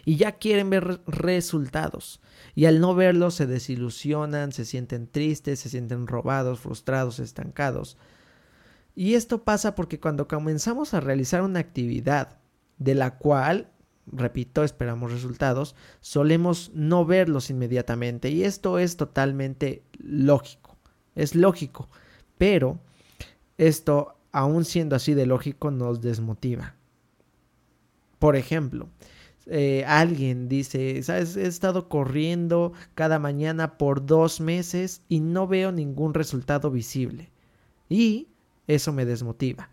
Y 0.05 0.17
ya 0.17 0.33
quieren 0.33 0.69
ver 0.69 1.01
resultados. 1.05 2.21
Y 2.55 2.65
al 2.65 2.79
no 2.79 2.95
verlos 2.95 3.35
se 3.35 3.47
desilusionan, 3.47 4.51
se 4.51 4.65
sienten 4.65 5.07
tristes, 5.07 5.59
se 5.59 5.69
sienten 5.69 6.07
robados, 6.07 6.59
frustrados, 6.59 7.19
estancados. 7.19 7.97
Y 8.95 9.13
esto 9.13 9.43
pasa 9.43 9.75
porque 9.75 9.99
cuando 9.99 10.27
comenzamos 10.27 10.93
a 10.93 10.99
realizar 10.99 11.41
una 11.41 11.59
actividad 11.59 12.39
de 12.77 12.95
la 12.95 13.17
cual 13.17 13.71
repito, 14.11 14.63
esperamos 14.63 15.11
resultados, 15.11 15.75
solemos 16.01 16.71
no 16.73 17.05
verlos 17.05 17.49
inmediatamente 17.49 18.29
y 18.29 18.43
esto 18.43 18.79
es 18.79 18.97
totalmente 18.97 19.83
lógico, 19.99 20.77
es 21.15 21.35
lógico, 21.35 21.89
pero 22.37 22.79
esto, 23.57 24.15
aún 24.31 24.65
siendo 24.65 24.95
así 24.95 25.13
de 25.13 25.25
lógico, 25.25 25.71
nos 25.71 26.01
desmotiva. 26.01 26.75
Por 28.19 28.35
ejemplo, 28.35 28.89
eh, 29.51 29.83
alguien 29.87 30.47
dice, 30.47 31.01
¿sabes? 31.01 31.35
He 31.35 31.47
estado 31.47 31.89
corriendo 31.89 32.73
cada 32.93 33.17
mañana 33.17 33.77
por 33.79 34.05
dos 34.05 34.39
meses 34.41 35.01
y 35.09 35.21
no 35.21 35.47
veo 35.47 35.71
ningún 35.71 36.13
resultado 36.13 36.69
visible. 36.69 37.31
Y 37.89 38.27
eso 38.67 38.93
me 38.93 39.05
desmotiva. 39.05 39.69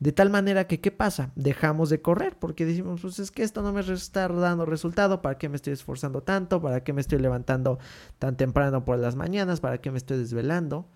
De 0.00 0.12
tal 0.12 0.30
manera 0.30 0.66
que, 0.66 0.80
¿qué 0.80 0.90
pasa? 0.90 1.32
Dejamos 1.34 1.90
de 1.90 2.00
correr 2.00 2.38
porque 2.38 2.64
decimos, 2.64 3.02
pues 3.02 3.18
es 3.18 3.30
que 3.30 3.42
esto 3.42 3.62
no 3.62 3.72
me 3.72 3.80
está 3.80 4.28
dando 4.28 4.64
resultado, 4.64 5.20
¿para 5.20 5.36
qué 5.36 5.48
me 5.50 5.56
estoy 5.56 5.74
esforzando 5.74 6.22
tanto? 6.22 6.62
¿Para 6.62 6.82
qué 6.82 6.92
me 6.94 7.00
estoy 7.00 7.18
levantando 7.18 7.78
tan 8.18 8.36
temprano 8.36 8.84
por 8.84 8.98
las 8.98 9.16
mañanas? 9.16 9.60
¿Para 9.60 9.78
qué 9.80 9.90
me 9.90 9.98
estoy 9.98 10.18
desvelando? 10.18 10.88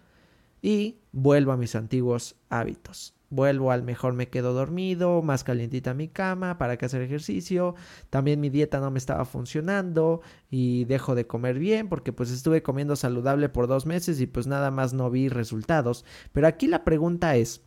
Y 0.62 1.00
vuelvo 1.10 1.52
a 1.52 1.56
mis 1.56 1.74
antiguos 1.74 2.36
hábitos. 2.48 3.14
Vuelvo 3.32 3.72
al 3.72 3.82
mejor 3.82 4.12
me 4.12 4.28
quedo 4.28 4.52
dormido, 4.52 5.22
más 5.22 5.42
calientita 5.42 5.94
mi 5.94 6.06
cama, 6.06 6.58
para 6.58 6.76
que 6.76 6.84
hacer 6.84 7.00
ejercicio. 7.00 7.74
También 8.10 8.40
mi 8.40 8.50
dieta 8.50 8.78
no 8.78 8.90
me 8.90 8.98
estaba 8.98 9.24
funcionando 9.24 10.20
y 10.50 10.84
dejo 10.84 11.14
de 11.14 11.26
comer 11.26 11.58
bien 11.58 11.88
porque 11.88 12.12
pues 12.12 12.30
estuve 12.30 12.62
comiendo 12.62 12.94
saludable 12.94 13.48
por 13.48 13.68
dos 13.68 13.86
meses 13.86 14.20
y 14.20 14.26
pues 14.26 14.46
nada 14.46 14.70
más 14.70 14.92
no 14.92 15.08
vi 15.08 15.30
resultados. 15.30 16.04
Pero 16.32 16.46
aquí 16.46 16.66
la 16.66 16.84
pregunta 16.84 17.34
es, 17.36 17.62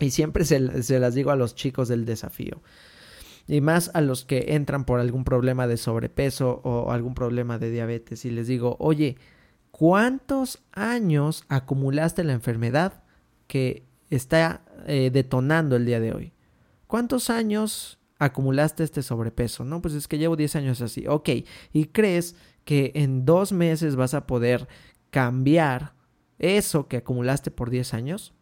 y 0.00 0.12
siempre 0.12 0.46
se, 0.46 0.60
las 0.60 1.14
digo 1.14 1.30
a 1.30 1.36
los 1.36 1.54
chicos 1.54 1.88
del 1.88 2.06
desafío. 2.06 2.62
Y 3.46 3.60
más 3.60 3.90
a 3.92 4.00
los 4.00 4.24
que 4.24 4.54
entran 4.54 4.86
por 4.86 4.98
algún 4.98 5.24
problema 5.24 5.66
de 5.66 5.76
sobrepeso 5.76 6.62
o 6.64 6.90
algún 6.90 7.14
problema 7.14 7.58
de 7.58 7.70
diabetes. 7.70 8.24
Y 8.24 8.30
les 8.30 8.46
digo, 8.46 8.76
oye, 8.78 9.18
¿cuántos 9.72 10.64
años 10.72 11.44
acumulaste 11.50 12.24
la 12.24 12.32
enfermedad 12.32 13.02
que 13.46 13.84
está 14.10 14.62
eh, 14.86 15.10
detonando 15.12 15.76
el 15.76 15.86
día 15.86 16.00
de 16.00 16.12
hoy? 16.12 16.32
¿Cuántos 16.86 17.30
años 17.30 17.98
acumulaste 18.18 18.84
este 18.84 19.02
sobrepeso? 19.02 19.64
No, 19.64 19.82
pues 19.82 19.94
es 19.94 20.08
que 20.08 20.18
llevo 20.18 20.36
10 20.36 20.56
años 20.56 20.80
así. 20.80 21.06
Ok, 21.06 21.30
¿y 21.72 21.86
crees 21.86 22.36
que 22.64 22.92
en 22.94 23.24
dos 23.24 23.52
meses 23.52 23.96
vas 23.96 24.14
a 24.14 24.26
poder 24.26 24.68
cambiar 25.10 25.94
eso 26.38 26.88
que 26.88 26.98
acumulaste 26.98 27.50
por 27.50 27.70
10 27.70 27.94
años? 27.94 28.34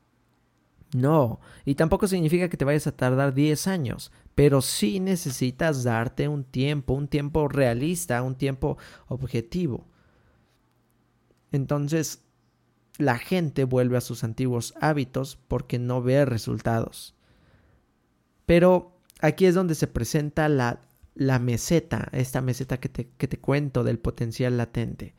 No, 0.94 1.40
y 1.64 1.74
tampoco 1.74 2.06
significa 2.06 2.48
que 2.48 2.56
te 2.56 2.64
vayas 2.64 2.86
a 2.86 2.96
tardar 2.96 3.34
10 3.34 3.66
años, 3.66 4.12
pero 4.36 4.62
sí 4.62 5.00
necesitas 5.00 5.82
darte 5.82 6.28
un 6.28 6.44
tiempo, 6.44 6.94
un 6.94 7.08
tiempo 7.08 7.48
realista, 7.48 8.22
un 8.22 8.36
tiempo 8.36 8.78
objetivo. 9.08 9.88
Entonces, 11.50 12.22
la 12.98 13.18
gente 13.18 13.64
vuelve 13.64 13.96
a 13.96 14.00
sus 14.00 14.24
antiguos 14.24 14.74
hábitos 14.80 15.38
porque 15.48 15.78
no 15.78 16.02
ve 16.02 16.24
resultados. 16.24 17.14
Pero 18.46 18.92
aquí 19.20 19.46
es 19.46 19.54
donde 19.54 19.74
se 19.74 19.86
presenta 19.86 20.48
la, 20.48 20.80
la 21.14 21.38
meseta, 21.38 22.08
esta 22.12 22.40
meseta 22.40 22.78
que 22.78 22.88
te, 22.88 23.08
que 23.16 23.28
te 23.28 23.38
cuento 23.38 23.84
del 23.84 23.98
potencial 23.98 24.56
latente. 24.56 25.14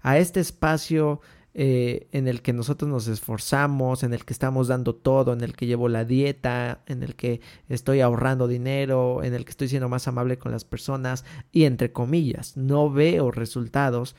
A 0.00 0.18
este 0.18 0.40
espacio 0.40 1.20
eh, 1.56 2.08
en 2.10 2.26
el 2.26 2.42
que 2.42 2.52
nosotros 2.52 2.90
nos 2.90 3.06
esforzamos, 3.06 4.02
en 4.02 4.12
el 4.12 4.24
que 4.24 4.32
estamos 4.32 4.66
dando 4.66 4.94
todo, 4.94 5.32
en 5.32 5.40
el 5.40 5.54
que 5.54 5.66
llevo 5.66 5.88
la 5.88 6.04
dieta, 6.04 6.82
en 6.86 7.04
el 7.04 7.14
que 7.14 7.40
estoy 7.68 8.00
ahorrando 8.00 8.48
dinero, 8.48 9.22
en 9.22 9.34
el 9.34 9.44
que 9.44 9.50
estoy 9.50 9.68
siendo 9.68 9.88
más 9.88 10.08
amable 10.08 10.36
con 10.36 10.50
las 10.50 10.64
personas 10.64 11.24
y 11.52 11.64
entre 11.64 11.92
comillas, 11.92 12.56
no 12.56 12.90
veo 12.90 13.30
resultados 13.30 14.16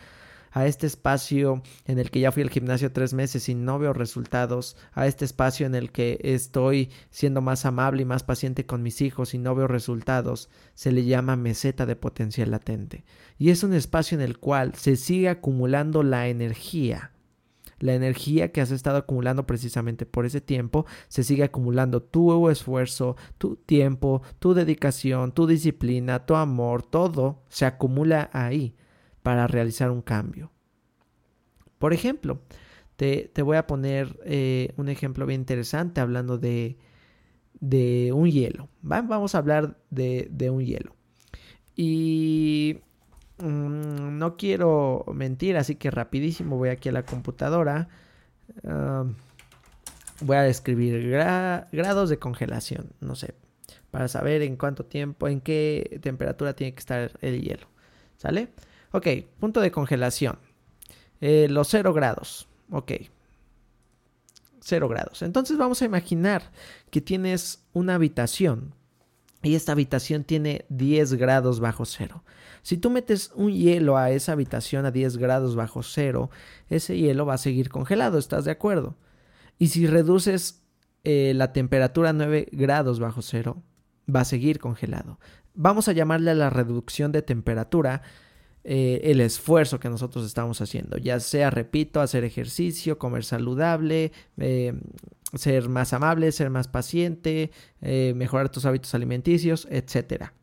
a 0.55 0.65
este 0.65 0.87
espacio 0.87 1.61
en 1.85 1.99
el 1.99 2.09
que 2.09 2.21
ya 2.21 2.31
fui 2.31 2.41
al 2.41 2.49
gimnasio 2.49 2.93
tres 2.93 3.13
meses 3.13 3.49
y 3.49 3.55
no 3.55 3.77
veo 3.77 3.91
resultados, 3.91 4.77
a 4.93 5.05
este 5.05 5.25
espacio 5.25 5.65
en 5.65 5.75
el 5.75 5.91
que 5.91 6.17
estoy 6.23 6.91
siendo 7.09 7.41
más 7.41 7.65
amable 7.65 8.03
y 8.03 8.05
más 8.05 8.23
paciente 8.23 8.65
con 8.65 8.81
mis 8.81 9.01
hijos 9.01 9.33
y 9.33 9.37
no 9.37 9.53
veo 9.53 9.67
resultados, 9.67 10.49
se 10.73 10.93
le 10.93 11.03
llama 11.03 11.35
meseta 11.35 11.85
de 11.85 11.97
potencial 11.97 12.51
latente. 12.51 13.03
Y 13.37 13.49
es 13.49 13.63
un 13.63 13.73
espacio 13.73 14.15
en 14.15 14.21
el 14.21 14.37
cual 14.37 14.75
se 14.75 14.95
sigue 14.95 15.27
acumulando 15.27 16.03
la 16.03 16.29
energía. 16.29 17.11
La 17.79 17.93
energía 17.93 18.53
que 18.53 18.61
has 18.61 18.71
estado 18.71 18.95
acumulando 18.95 19.45
precisamente 19.45 20.05
por 20.05 20.25
ese 20.25 20.39
tiempo 20.39 20.85
se 21.09 21.25
sigue 21.25 21.43
acumulando 21.43 22.01
tu 22.01 22.49
esfuerzo, 22.49 23.17
tu 23.37 23.57
tiempo, 23.57 24.21
tu 24.39 24.53
dedicación, 24.53 25.33
tu 25.33 25.47
disciplina, 25.47 26.25
tu 26.25 26.35
amor, 26.35 26.81
todo 26.81 27.43
se 27.49 27.65
acumula 27.65 28.29
ahí 28.31 28.73
para 29.25 29.47
realizar 29.47 29.89
un 29.89 30.03
cambio. 30.03 30.51
Por 31.79 31.93
ejemplo, 31.93 32.41
te, 32.95 33.31
voy 33.41 33.57
a 33.57 33.65
poner 33.65 34.19
eh, 34.23 34.71
un 34.77 34.87
ejemplo 34.87 35.25
bien 35.25 35.41
interesante 35.41 35.99
hablando 35.99 36.37
de, 36.37 36.77
de 37.59 38.11
un 38.13 38.29
hielo. 38.29 38.69
Vamos 38.83 39.33
a 39.33 39.39
hablar 39.39 39.79
de, 39.89 40.29
un 40.51 40.63
hielo. 40.63 40.95
Y 41.75 42.81
mm, 43.39 44.19
no 44.19 44.37
quiero 44.37 45.03
mentir, 45.11 45.57
así 45.57 45.73
que 45.73 45.89
rapidísimo 45.89 46.57
voy 46.57 46.69
aquí 46.69 46.89
a 46.89 46.91
la 46.91 47.01
computadora. 47.01 47.89
voy 50.21 50.37
a 50.37 50.43
describir 50.43 51.09
grados 51.09 52.11
de 52.11 52.19
congelación, 52.19 52.91
no 52.99 53.15
sé, 53.15 53.33
para 53.89 54.07
saber 54.07 54.43
en 54.43 54.55
cuánto 54.55 54.85
tiempo, 54.85 55.27
en 55.27 55.41
qué 55.41 55.99
temperatura 56.03 56.55
tiene 56.55 56.75
que 56.75 56.79
estar 56.79 57.11
el 57.21 57.41
hielo. 57.41 57.65
¿Sale? 58.17 58.49
Ok, 58.95 59.07
punto 59.41 59.59
de 59.59 59.71
congelación. 59.71 60.37
Eh, 61.19 61.47
los 61.49 61.67
0 61.67 61.91
grados. 61.91 62.47
Ok. 62.71 62.93
0 64.61 64.87
grados. 64.87 65.21
Entonces 65.21 65.57
vamos 65.57 65.81
a 65.81 65.85
imaginar 65.85 66.53
que 66.91 67.01
tienes 67.01 67.65
una 67.73 67.95
habitación 67.95 68.73
y 69.43 69.55
esta 69.55 69.73
habitación 69.73 70.23
tiene 70.23 70.63
10 70.69 71.15
grados 71.15 71.59
bajo 71.59 71.83
cero. 71.83 72.23
Si 72.61 72.77
tú 72.77 72.89
metes 72.89 73.31
un 73.35 73.51
hielo 73.51 73.97
a 73.97 74.11
esa 74.11 74.31
habitación 74.31 74.85
a 74.85 74.91
10 74.91 75.17
grados 75.17 75.57
bajo 75.57 75.83
cero, 75.83 76.29
ese 76.69 76.97
hielo 76.97 77.25
va 77.25 77.33
a 77.33 77.37
seguir 77.37 77.67
congelado, 77.67 78.17
¿estás 78.17 78.45
de 78.45 78.51
acuerdo? 78.51 78.95
Y 79.59 79.67
si 79.67 79.87
reduces 79.87 80.63
eh, 81.03 81.33
la 81.35 81.51
temperatura 81.51 82.11
a 82.11 82.13
9 82.13 82.47
grados 82.53 83.01
bajo 83.01 83.21
cero, 83.21 83.61
va 84.13 84.21
a 84.21 84.25
seguir 84.25 84.59
congelado. 84.59 85.19
Vamos 85.53 85.89
a 85.89 85.91
llamarle 85.91 86.31
a 86.31 86.35
la 86.35 86.49
reducción 86.49 87.11
de 87.11 87.21
temperatura 87.21 88.01
eh, 88.67 89.11
el 89.11 89.21
esfuerzo 89.21 89.79
que 89.79 89.89
nosotros 89.89 90.25
estamos 90.25 90.59
haciendo, 90.59 90.97
ya 90.97 91.19
sea, 91.19 91.51
repito, 91.51 92.01
hacer 92.01 92.23
ejercicio, 92.23 92.97
comer 92.97 93.23
saludable, 93.23 94.11
eh, 94.37 94.73
ser 95.35 95.69
más 95.69 95.93
amable, 95.93 96.31
ser 96.31 96.49
más 96.49 96.67
paciente, 96.67 97.51
eh, 97.81 98.13
mejorar 98.15 98.49
tus 98.49 98.65
hábitos 98.65 98.95
alimenticios, 98.95 99.67
etcétera. 99.69 100.33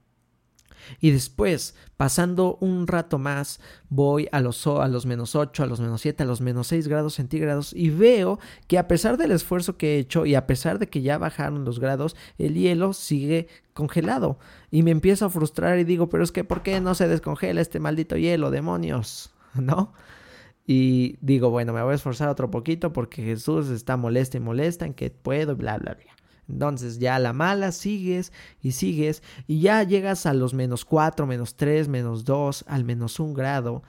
Y 1.01 1.11
después, 1.11 1.75
pasando 1.97 2.57
un 2.61 2.87
rato 2.87 3.19
más, 3.19 3.61
voy 3.89 4.29
a 4.33 4.41
los, 4.41 4.67
a 4.67 4.89
los 4.89 5.07
menos 5.07 5.35
8, 5.35 5.63
a 5.63 5.67
los 5.67 5.81
menos 5.81 6.01
7, 6.01 6.23
a 6.23 6.27
los 6.27 6.41
menos 6.41 6.67
6 6.69 6.89
grados 6.89 7.15
centígrados 7.15 7.73
y 7.73 7.91
veo 7.91 8.39
que 8.67 8.79
a 8.79 8.89
pesar 8.89 9.17
del 9.17 9.33
esfuerzo 9.33 9.77
que 9.77 9.97
he 9.97 9.99
hecho 9.99 10.27
y 10.27 10.35
a 10.35 10.47
pesar 10.47 10.79
de 10.79 10.89
que 10.89 11.03
ya 11.03 11.19
bajaron 11.19 11.65
los 11.65 11.79
grados, 11.79 12.17
el 12.39 12.55
hielo 12.55 12.93
sigue 12.93 13.49
congelado. 13.75 14.39
Y 14.71 14.83
me 14.83 14.91
empiezo 14.91 15.27
a 15.27 15.31
frustrar 15.31 15.79
y 15.79 15.85
digo, 15.85 16.09
pero 16.09 16.25
es 16.25 16.33
que 16.33 16.45
¿por 16.45 16.63
qué 16.63 16.81
no 16.81 16.95
se 16.95 17.09
descongela 17.09 17.61
este 17.61 17.81
maldito 17.81 18.17
hielo, 18.17 18.51
demonios? 18.51 19.35
¿No? 19.55 19.93
Y 20.67 21.17
digo, 21.21 21.51
bueno, 21.51 21.73
me 21.73 21.83
voy 21.83 21.93
a 21.93 21.97
esforzar 21.97 22.29
otro 22.29 22.51
poquito 22.51 22.93
porque 22.93 23.23
Jesús 23.23 23.69
está 23.69 23.97
molesta 23.97 24.37
y 24.37 24.41
molesta 24.41 24.87
en 24.87 24.95
que 24.95 25.11
puedo, 25.11 25.57
bla, 25.57 25.79
bla, 25.79 25.95
bla. 25.95 26.13
Entonces 26.49 26.99
ya 26.99 27.19
la 27.19 27.33
mala 27.33 27.73
sigues 27.73 28.33
y 28.61 28.73
sigues 28.73 29.23
y 29.47 29.61
ya 29.61 29.83
llegas 29.83 30.27
a 30.27 30.35
los 30.35 30.55
menos 30.55 30.85
4, 30.85 31.27
menos 31.27 31.57
3, 31.57 31.89
menos 31.89 32.25
2, 32.25 32.65
al 32.69 32.85
menos 32.85 33.21
1 33.21 33.35
grado 33.35 33.83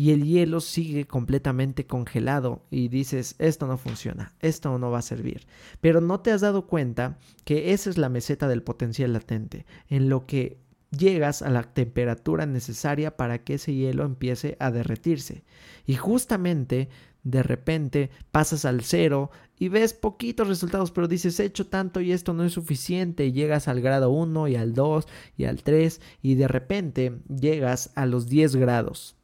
y 0.00 0.12
el 0.12 0.24
hielo 0.24 0.60
sigue 0.60 1.06
completamente 1.06 1.86
congelado 1.86 2.64
y 2.70 2.88
dices, 2.88 3.34
esto 3.38 3.66
no 3.66 3.76
funciona, 3.76 4.32
esto 4.40 4.78
no 4.78 4.90
va 4.90 5.00
a 5.00 5.02
servir. 5.02 5.46
Pero 5.80 6.00
no 6.00 6.20
te 6.20 6.30
has 6.32 6.40
dado 6.40 6.66
cuenta 6.66 7.18
que 7.44 7.74
esa 7.74 7.90
es 7.90 7.98
la 7.98 8.08
meseta 8.08 8.48
del 8.48 8.62
potencial 8.62 9.12
latente, 9.12 9.66
en 9.88 10.08
lo 10.08 10.24
que 10.24 10.58
llegas 10.90 11.42
a 11.42 11.50
la 11.50 11.62
temperatura 11.62 12.46
necesaria 12.46 13.16
para 13.16 13.44
que 13.44 13.54
ese 13.54 13.74
hielo 13.74 14.04
empiece 14.04 14.56
a 14.58 14.70
derretirse. 14.70 15.44
Y 15.86 15.96
justamente 15.96 16.88
de 17.22 17.42
repente 17.42 18.10
pasas 18.30 18.64
al 18.64 18.82
cero 18.82 19.30
y 19.58 19.68
ves 19.68 19.92
poquitos 19.92 20.48
resultados, 20.48 20.90
pero 20.90 21.06
dices, 21.06 21.38
he 21.38 21.44
hecho 21.44 21.66
tanto 21.66 22.00
y 22.00 22.12
esto 22.12 22.32
no 22.32 22.44
es 22.44 22.54
suficiente, 22.54 23.26
y 23.26 23.32
llegas 23.32 23.68
al 23.68 23.80
grado 23.80 24.10
1 24.10 24.48
y 24.48 24.56
al 24.56 24.72
2 24.72 25.06
y 25.36 25.44
al 25.44 25.62
3 25.62 26.00
y 26.22 26.34
de 26.34 26.48
repente 26.48 27.18
llegas 27.28 27.92
a 27.94 28.06
los 28.06 28.28
10 28.28 28.56
grados 28.56 29.16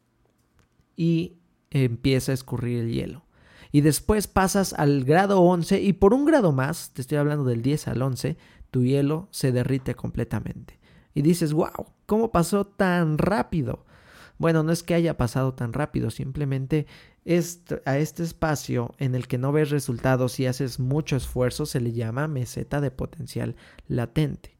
y 0.94 1.38
empieza 1.70 2.32
a 2.32 2.35
escurrir 2.35 2.80
el 2.80 2.92
hielo. 2.92 3.22
Y 3.72 3.80
después 3.80 4.26
pasas 4.26 4.72
al 4.74 5.04
grado 5.04 5.40
11 5.40 5.80
y 5.80 5.92
por 5.94 6.14
un 6.14 6.24
grado 6.24 6.52
más, 6.52 6.90
te 6.92 7.02
estoy 7.02 7.18
hablando 7.18 7.44
del 7.44 7.62
10 7.62 7.88
al 7.88 8.02
11, 8.02 8.37
tu 8.70 8.85
hielo 8.85 9.28
se 9.30 9.52
derrite 9.52 9.94
completamente. 9.94 10.78
Y 11.14 11.22
dices, 11.22 11.54
wow, 11.54 11.87
¿cómo 12.04 12.30
pasó 12.30 12.66
tan 12.66 13.16
rápido? 13.18 13.87
Bueno, 14.38 14.62
no 14.62 14.72
es 14.72 14.82
que 14.82 14.94
haya 14.94 15.16
pasado 15.16 15.54
tan 15.54 15.72
rápido, 15.72 16.11
simplemente 16.11 16.87
a 17.84 17.98
este 17.98 18.22
espacio 18.22 18.94
en 18.98 19.14
el 19.14 19.26
que 19.26 19.38
no 19.38 19.52
ves 19.52 19.70
resultados 19.70 20.38
y 20.38 20.46
haces 20.46 20.78
mucho 20.78 21.16
esfuerzo 21.16 21.66
se 21.66 21.80
le 21.80 21.92
llama 21.92 22.28
meseta 22.28 22.80
de 22.80 22.90
potencial 22.90 23.56
latente. 23.88 24.56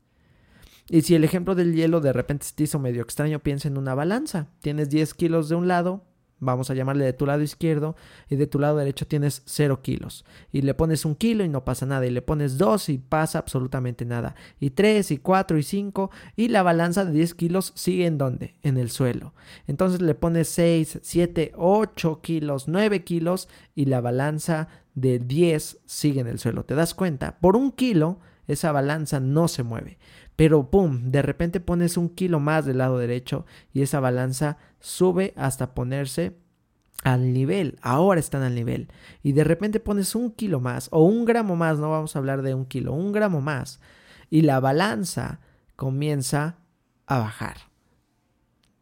Y 0.89 1.03
si 1.03 1.15
el 1.15 1.25
ejemplo 1.25 1.55
del 1.55 1.75
hielo 1.75 2.01
de 2.01 2.13
repente 2.13 2.47
te 2.55 2.65
hizo 2.65 2.79
medio 2.79 3.03
extraño, 3.03 3.41
piensa 3.41 3.69
en 3.69 3.79
una 3.79 3.95
balanza. 3.95 4.49
Tienes 4.61 4.89
10 4.89 5.15
kilos 5.15 5.49
de 5.49 5.57
un 5.57 5.69
lado, 5.69 6.05
vamos 6.39 6.71
a 6.71 6.75
llamarle 6.75 7.05
de 7.05 7.13
tu 7.13 7.27
lado 7.27 7.43
izquierdo, 7.43 7.97
y 8.29 8.37
de 8.37 8.47
tu 8.47 8.59
lado 8.59 8.77
derecho 8.77 9.07
tienes 9.07 9.43
0 9.47 9.81
kilos. 9.83 10.25
Y 10.53 10.63
le 10.63 10.75
pones 10.75 11.05
un 11.05 11.15
kilo 11.15 11.45
y 11.45 11.49
no 11.49 11.65
pasa 11.65 11.87
nada, 11.87 12.07
y 12.07 12.11
le 12.11 12.23
pones 12.23 12.59
2 12.59 12.89
y 12.91 12.99
pasa 12.99 13.39
absolutamente 13.39 14.05
nada. 14.05 14.35
Y 14.61 14.71
3 14.71 15.11
y 15.11 15.19
4 15.19 15.59
y 15.59 15.63
5, 15.63 16.11
y 16.37 16.49
la 16.49 16.63
balanza 16.63 17.05
de 17.05 17.13
10 17.13 17.35
kilos 17.35 17.73
sigue 17.75 18.07
en 18.07 18.19
dónde? 18.19 18.55
En 18.63 18.77
el 18.77 18.91
suelo. 18.91 19.35
Entonces 19.67 20.03
le 20.03 20.15
pones 20.15 20.49
6, 20.49 21.01
7, 21.03 21.53
8 21.57 22.21
kilos, 22.23 22.69
9 22.69 23.05
kilos, 23.05 23.49
y 23.75 23.87
la 23.87 24.01
balanza 24.01 24.69
de 24.95 25.19
10 25.19 25.81
sigue 25.85 26.21
en 26.21 26.27
el 26.27 26.39
suelo. 26.39 26.65
¿Te 26.65 26.75
das 26.75 26.95
cuenta? 26.95 27.39
Por 27.39 27.57
un 27.57 27.73
kilo, 27.73 28.19
esa 28.47 28.73
balanza 28.73 29.21
no 29.21 29.49
se 29.49 29.63
mueve. 29.63 29.99
Pero 30.37 30.71
¡pum! 30.71 31.11
De 31.11 31.23
repente 31.23 31.61
pones 31.61 31.97
un 31.97 32.11
kilo 32.11 32.41
más 32.41 32.67
del 32.67 32.79
lado 32.79 32.99
derecho 32.99 33.47
y 33.73 33.83
esa 33.83 34.01
balanza 34.01 34.59
sube 34.87 35.33
hasta 35.37 35.75
ponerse 35.75 36.37
al 37.03 37.33
nivel, 37.33 37.79
ahora 37.83 38.21
están 38.21 38.43
al 38.43 38.55
nivel. 38.55 38.89
Y 39.23 39.33
de 39.33 39.45
repente 39.45 39.81
pones 39.81 40.15
un 40.15 40.31
kilo 40.31 40.61
más 40.61 40.89
o 40.93 41.05
un 41.05 41.25
gramo 41.25 41.57
más, 41.57 41.79
no 41.79 41.91
vamos 41.91 42.17
a 42.17 42.19
hablar 42.19 42.43
de 42.43 42.55
un 42.55 42.67
kilo, 42.67 42.93
un 42.93 43.13
gramo 43.13 43.41
más. 43.41 43.81
Y 44.31 44.43
la 44.43 44.61
balanza 44.61 45.41
comienza 45.77 46.59
a 47.07 47.19
bajar. 47.19 47.57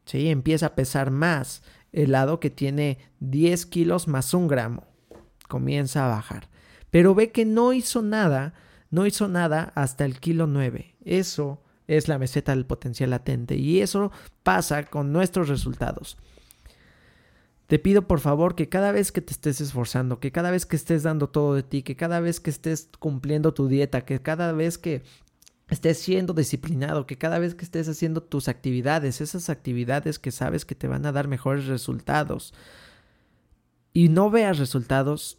¿Sí? 0.04 0.28
Empieza 0.28 0.66
a 0.66 0.74
pesar 0.74 1.10
más 1.10 1.62
el 1.92 2.12
lado 2.12 2.40
que 2.40 2.50
tiene 2.50 2.98
10 3.20 3.66
kilos 3.66 4.08
más 4.08 4.34
un 4.34 4.48
gramo. 4.48 4.84
Comienza 5.48 6.06
a 6.06 6.08
bajar. 6.08 6.48
Pero 6.90 7.14
ve 7.14 7.32
que 7.32 7.44
no 7.44 7.72
hizo 7.72 8.02
nada 8.02 8.54
no 8.94 9.06
hizo 9.06 9.26
nada 9.26 9.72
hasta 9.74 10.04
el 10.04 10.20
kilo 10.20 10.46
9. 10.46 10.94
Eso 11.04 11.63
es 11.86 12.08
la 12.08 12.18
meseta 12.18 12.54
del 12.54 12.66
potencial 12.66 13.10
latente 13.10 13.56
y 13.56 13.80
eso 13.80 14.10
pasa 14.42 14.84
con 14.84 15.12
nuestros 15.12 15.48
resultados. 15.48 16.16
Te 17.66 17.78
pido 17.78 18.06
por 18.06 18.20
favor 18.20 18.54
que 18.54 18.68
cada 18.68 18.92
vez 18.92 19.10
que 19.10 19.22
te 19.22 19.32
estés 19.32 19.60
esforzando, 19.60 20.20
que 20.20 20.32
cada 20.32 20.50
vez 20.50 20.66
que 20.66 20.76
estés 20.76 21.02
dando 21.02 21.28
todo 21.30 21.54
de 21.54 21.62
ti, 21.62 21.82
que 21.82 21.96
cada 21.96 22.20
vez 22.20 22.40
que 22.40 22.50
estés 22.50 22.90
cumpliendo 22.98 23.54
tu 23.54 23.68
dieta, 23.68 24.04
que 24.04 24.20
cada 24.20 24.52
vez 24.52 24.76
que 24.76 25.02
estés 25.68 25.98
siendo 25.98 26.34
disciplinado, 26.34 27.06
que 27.06 27.16
cada 27.16 27.38
vez 27.38 27.54
que 27.54 27.64
estés 27.64 27.88
haciendo 27.88 28.22
tus 28.22 28.48
actividades, 28.48 29.22
esas 29.22 29.48
actividades 29.48 30.18
que 30.18 30.30
sabes 30.30 30.66
que 30.66 30.74
te 30.74 30.88
van 30.88 31.06
a 31.06 31.12
dar 31.12 31.26
mejores 31.26 31.66
resultados 31.66 32.52
y 33.94 34.10
no 34.10 34.30
veas 34.30 34.58
resultados, 34.58 35.38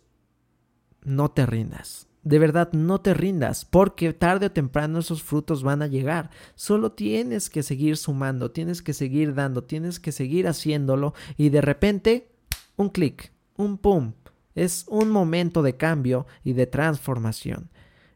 no 1.04 1.30
te 1.30 1.46
rindas 1.46 2.08
de 2.26 2.40
verdad 2.40 2.74
no 2.74 3.00
te 3.00 3.14
rindas, 3.14 3.66
porque 3.66 4.12
tarde 4.12 4.48
o 4.48 4.52
temprano 4.52 5.00
esos 5.00 5.22
frutos 5.22 5.62
van 5.62 5.84
a 5.84 5.88
llegar. 5.88 6.32
Solo 6.56 6.92
tienes 6.92 7.52
que 7.52 7.62
seguir 7.62 7.98
sumando, 7.98 8.50
tienes 8.50 8.82
que 8.82 8.94
seguir 8.94 9.36
dando, 9.36 9.64
tienes 9.64 10.00
que 10.00 10.12
seguir 10.12 10.48
haciéndolo 10.48 11.14
y 11.38 11.50
de 11.50 11.62
repente 11.62 12.32
un 12.76 12.90
clic, 12.90 13.32
un 13.58 13.78
pum. 13.78 14.14
Es 14.56 14.86
un 14.88 15.12
momento 15.12 15.62
de 15.62 15.78
cambio 15.78 16.26
y 16.44 16.54
de 16.54 16.66
transformación. 16.66 17.70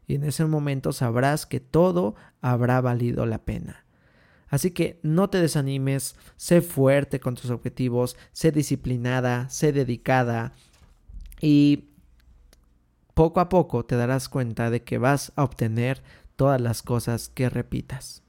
Y 0.08 0.16
en 0.16 0.24
ese 0.24 0.44
momento 0.44 0.92
sabrás 0.92 1.46
que 1.46 1.60
todo 1.60 2.16
habrá 2.40 2.80
valido 2.80 3.26
la 3.26 3.38
pena. 3.38 3.84
Así 4.48 4.72
que 4.72 4.98
no 5.04 5.30
te 5.30 5.40
desanimes, 5.40 6.16
sé 6.36 6.62
fuerte 6.62 7.20
con 7.20 7.36
tus 7.36 7.50
objetivos, 7.50 8.16
sé 8.32 8.50
disciplinada, 8.50 9.48
sé 9.50 9.72
dedicada 9.72 10.52
y 11.40 11.89
poco 13.20 13.40
a 13.40 13.50
poco 13.50 13.84
te 13.84 13.96
darás 13.96 14.30
cuenta 14.30 14.70
de 14.70 14.82
que 14.82 14.96
vas 14.96 15.30
a 15.36 15.44
obtener 15.44 16.02
todas 16.36 16.58
las 16.58 16.80
cosas 16.80 17.28
que 17.28 17.50
repitas. 17.50 18.22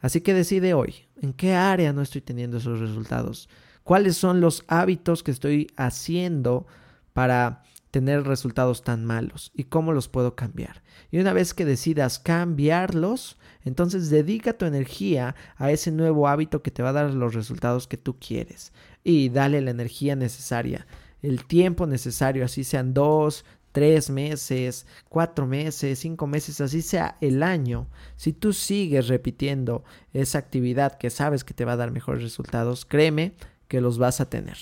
Así 0.00 0.22
que 0.22 0.32
decide 0.32 0.72
hoy, 0.72 0.94
¿en 1.20 1.34
qué 1.34 1.52
área 1.52 1.92
no 1.92 2.00
estoy 2.00 2.22
teniendo 2.22 2.56
esos 2.56 2.80
resultados? 2.80 3.50
¿Cuáles 3.84 4.16
son 4.16 4.40
los 4.40 4.64
hábitos 4.68 5.22
que 5.22 5.30
estoy 5.30 5.66
haciendo 5.76 6.66
para 7.12 7.62
tener 7.90 8.22
resultados 8.22 8.84
tan 8.84 9.04
malos 9.04 9.52
y 9.54 9.64
cómo 9.64 9.92
los 9.92 10.08
puedo 10.08 10.34
cambiar? 10.34 10.82
Y 11.10 11.18
una 11.18 11.34
vez 11.34 11.52
que 11.52 11.66
decidas 11.66 12.18
cambiarlos, 12.18 13.36
entonces 13.64 14.08
dedica 14.08 14.56
tu 14.56 14.64
energía 14.64 15.34
a 15.58 15.72
ese 15.72 15.92
nuevo 15.92 16.26
hábito 16.26 16.62
que 16.62 16.70
te 16.70 16.82
va 16.82 16.88
a 16.88 16.94
dar 16.94 17.12
los 17.12 17.34
resultados 17.34 17.86
que 17.86 17.98
tú 17.98 18.18
quieres 18.18 18.72
y 19.04 19.28
dale 19.28 19.60
la 19.60 19.72
energía 19.72 20.16
necesaria 20.16 20.86
el 21.22 21.44
tiempo 21.44 21.86
necesario, 21.86 22.44
así 22.44 22.64
sean 22.64 22.94
dos, 22.94 23.44
tres 23.72 24.10
meses, 24.10 24.86
cuatro 25.08 25.46
meses, 25.46 25.98
cinco 25.98 26.26
meses, 26.26 26.60
así 26.60 26.82
sea 26.82 27.16
el 27.20 27.42
año, 27.42 27.88
si 28.16 28.32
tú 28.32 28.52
sigues 28.52 29.08
repitiendo 29.08 29.84
esa 30.12 30.38
actividad 30.38 30.98
que 30.98 31.10
sabes 31.10 31.44
que 31.44 31.54
te 31.54 31.64
va 31.64 31.72
a 31.72 31.76
dar 31.76 31.90
mejores 31.90 32.22
resultados, 32.22 32.84
créeme 32.84 33.34
que 33.68 33.80
los 33.80 33.98
vas 33.98 34.20
a 34.20 34.28
tener. 34.28 34.58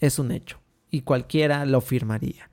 Es 0.00 0.18
un 0.18 0.32
hecho 0.32 0.58
y 0.90 1.02
cualquiera 1.02 1.64
lo 1.64 1.80
firmaría. 1.80 2.50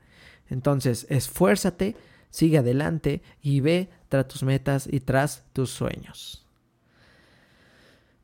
Entonces, 0.49 1.07
esfuérzate, 1.09 1.95
sigue 2.29 2.59
adelante 2.59 3.21
y 3.41 3.59
ve 3.59 3.89
tras 4.09 4.27
tus 4.27 4.43
metas 4.43 4.87
y 4.91 4.99
tras 4.99 5.43
tus 5.53 5.71
sueños. 5.71 6.42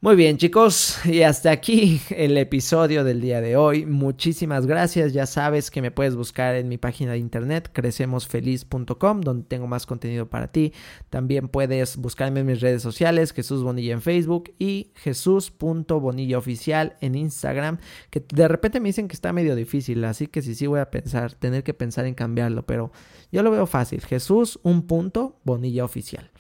Muy 0.02 0.16
bien 0.16 0.38
chicos, 0.38 0.98
y 1.04 1.24
hasta 1.24 1.52
aquí 1.52 2.00
el 2.12 2.38
episodio 2.38 3.04
del 3.04 3.20
día 3.20 3.42
de 3.42 3.58
hoy. 3.58 3.86
Muchísimas 3.86 4.66
gracias, 4.66 5.12
ya 5.12 5.26
sabes 5.26 5.70
que 5.70 5.82
me 5.82 5.92
puedes 5.92 6.16
buscar 6.16 6.56
en 6.56 6.70
mi 6.70 6.78
página 6.78 7.12
de 7.12 7.18
internet 7.18 7.70
crecemosfeliz.com 7.74 9.20
donde 9.20 9.44
tengo 9.50 9.68
más 9.68 9.86
contenido 9.86 10.30
para 10.30 10.54
ti. 10.54 10.72
También 11.10 11.50
puedes 11.50 11.98
buscarme 11.98 12.40
en 12.40 12.46
mis 12.46 12.62
redes 12.62 12.82
sociales, 12.82 13.34
Jesús 13.34 13.62
Bonilla 13.62 13.92
en 13.92 14.02
Facebook 14.02 14.54
y 14.58 14.94
Jesús.bonilla 14.96 16.38
oficial 16.38 16.96
en 17.02 17.16
Instagram, 17.16 17.80
que 18.10 18.24
de 18.34 18.48
repente 18.48 18.80
me 18.80 18.88
dicen 18.88 19.10
que 19.10 19.16
está 19.16 19.34
medio 19.34 19.54
difícil, 19.54 20.06
así 20.06 20.28
que 20.28 20.42
sí, 20.42 20.56
sí 20.56 20.66
voy 20.66 20.80
a 20.80 20.92
pensar, 20.92 21.34
tener 21.34 21.66
que 21.66 21.74
pensar 21.74 22.06
en 22.06 22.14
cambiarlo, 22.14 22.66
pero 22.66 22.94
yo 23.34 23.44
lo 23.44 23.52
veo 23.52 23.66
fácil, 23.66 24.00
Jesús 24.06 24.62
un 24.64 24.88
punto 24.88 25.42
Bonilla 25.44 25.84
oficial. 25.84 26.32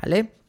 ¿Vale? 0.00 0.43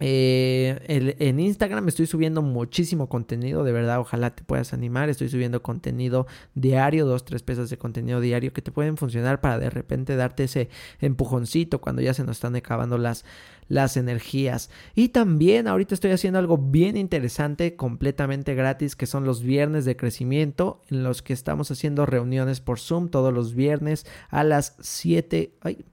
Eh, 0.00 1.14
en 1.20 1.38
Instagram 1.38 1.86
estoy 1.86 2.06
subiendo 2.06 2.42
muchísimo 2.42 3.08
contenido, 3.08 3.62
de 3.62 3.70
verdad, 3.70 4.00
ojalá 4.00 4.34
te 4.34 4.42
puedas 4.42 4.72
animar. 4.72 5.08
Estoy 5.08 5.28
subiendo 5.28 5.62
contenido 5.62 6.26
diario, 6.54 7.06
dos, 7.06 7.24
tres 7.24 7.42
piezas 7.42 7.70
de 7.70 7.78
contenido 7.78 8.20
diario 8.20 8.52
que 8.52 8.62
te 8.62 8.72
pueden 8.72 8.96
funcionar 8.96 9.40
para 9.40 9.58
de 9.58 9.70
repente 9.70 10.16
darte 10.16 10.44
ese 10.44 10.68
empujoncito 11.00 11.80
cuando 11.80 12.02
ya 12.02 12.14
se 12.14 12.24
nos 12.24 12.38
están 12.38 12.56
acabando 12.56 12.98
las, 12.98 13.24
las 13.68 13.96
energías. 13.96 14.70
Y 14.94 15.10
también 15.10 15.68
ahorita 15.68 15.94
estoy 15.94 16.10
haciendo 16.10 16.38
algo 16.38 16.58
bien 16.58 16.96
interesante, 16.96 17.76
completamente 17.76 18.54
gratis, 18.54 18.96
que 18.96 19.06
son 19.06 19.24
los 19.24 19.42
viernes 19.42 19.84
de 19.84 19.96
crecimiento, 19.96 20.82
en 20.90 21.04
los 21.04 21.22
que 21.22 21.32
estamos 21.32 21.70
haciendo 21.70 22.04
reuniones 22.04 22.60
por 22.60 22.80
Zoom 22.80 23.08
todos 23.08 23.32
los 23.32 23.54
viernes 23.54 24.06
a 24.28 24.42
las 24.42 24.76
7. 24.80 25.54
Ay, 25.60 25.84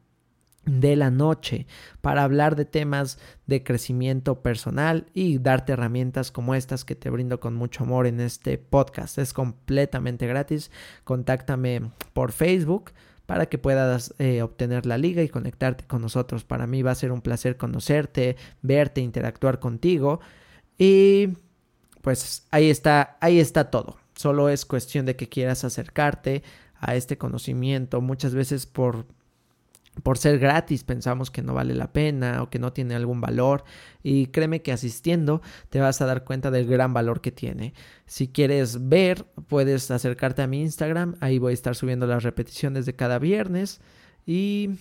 de 0.66 0.96
la 0.96 1.10
noche 1.10 1.66
para 2.02 2.24
hablar 2.24 2.56
de 2.56 2.66
temas 2.66 3.18
de 3.48 3.64
crecimiento 3.64 4.42
personal 4.42 5.08
y 5.14 5.40
darte 5.40 5.74
herramientas 5.74 6.32
como 6.32 6.56
estas 6.56 6.86
que 6.86 6.96
te 6.96 7.10
brindo 7.10 7.40
con 7.40 7.56
mucho 7.56 7.84
amor 7.84 8.08
en 8.08 8.20
este 8.20 8.58
podcast. 8.58 9.18
Es 9.18 9.34
completamente 9.34 10.28
gratis. 10.28 10.72
Contáctame 11.04 11.92
por 12.14 12.32
Facebook 12.32 12.92
para 13.26 13.48
que 13.48 13.58
puedas 13.58 14.14
eh, 14.20 14.42
obtener 14.42 14.86
la 14.86 14.98
liga 14.98 15.24
y 15.24 15.30
conectarte 15.30 15.86
con 15.86 16.02
nosotros. 16.02 16.44
Para 16.44 16.68
mí 16.68 16.82
va 16.82 16.92
a 16.92 16.96
ser 16.96 17.12
un 17.12 17.22
placer 17.22 17.58
conocerte, 17.58 18.36
verte, 18.62 19.02
interactuar 19.02 19.60
contigo 19.60 20.20
y 20.78 21.30
pues 22.02 22.48
ahí 22.52 22.70
está, 22.70 23.18
ahí 23.22 23.40
está 23.40 23.72
todo. 23.72 23.98
Solo 24.16 24.50
es 24.50 24.66
cuestión 24.66 25.06
de 25.06 25.16
que 25.16 25.30
quieras 25.30 25.64
acercarte 25.64 26.44
a 26.76 26.96
este 26.96 27.18
conocimiento 27.18 28.02
muchas 28.02 28.34
veces 28.34 28.66
por 28.66 29.06
por 30.04 30.18
ser 30.18 30.40
gratis 30.40 30.84
pensamos 30.84 31.32
que 31.32 31.42
no 31.42 31.54
vale 31.54 31.74
la 31.76 31.92
pena 31.92 32.44
o 32.44 32.50
que 32.50 32.60
no 32.60 32.72
tiene 32.72 32.96
algún 32.96 33.20
valor 33.20 33.66
y 34.04 34.28
créeme 34.28 34.62
que 34.62 34.72
asistiendo 34.72 35.42
te 35.70 35.80
vas 35.80 36.02
a 36.02 36.06
dar 36.06 36.24
cuenta 36.24 36.50
del 36.50 36.66
gran 36.66 36.94
valor 36.94 37.22
que 37.22 37.32
tiene. 37.32 37.74
Si 38.06 38.28
quieres 38.28 38.88
ver, 38.88 39.26
puedes 39.48 39.92
acercarte 39.92 40.42
a 40.42 40.48
mi 40.48 40.62
Instagram, 40.62 41.16
ahí 41.20 41.40
voy 41.40 41.52
a 41.52 41.54
estar 41.54 41.76
subiendo 41.76 42.08
las 42.08 42.24
repeticiones 42.24 42.86
de 42.86 42.96
cada 42.96 43.20
viernes 43.20 43.82
y 44.26 44.72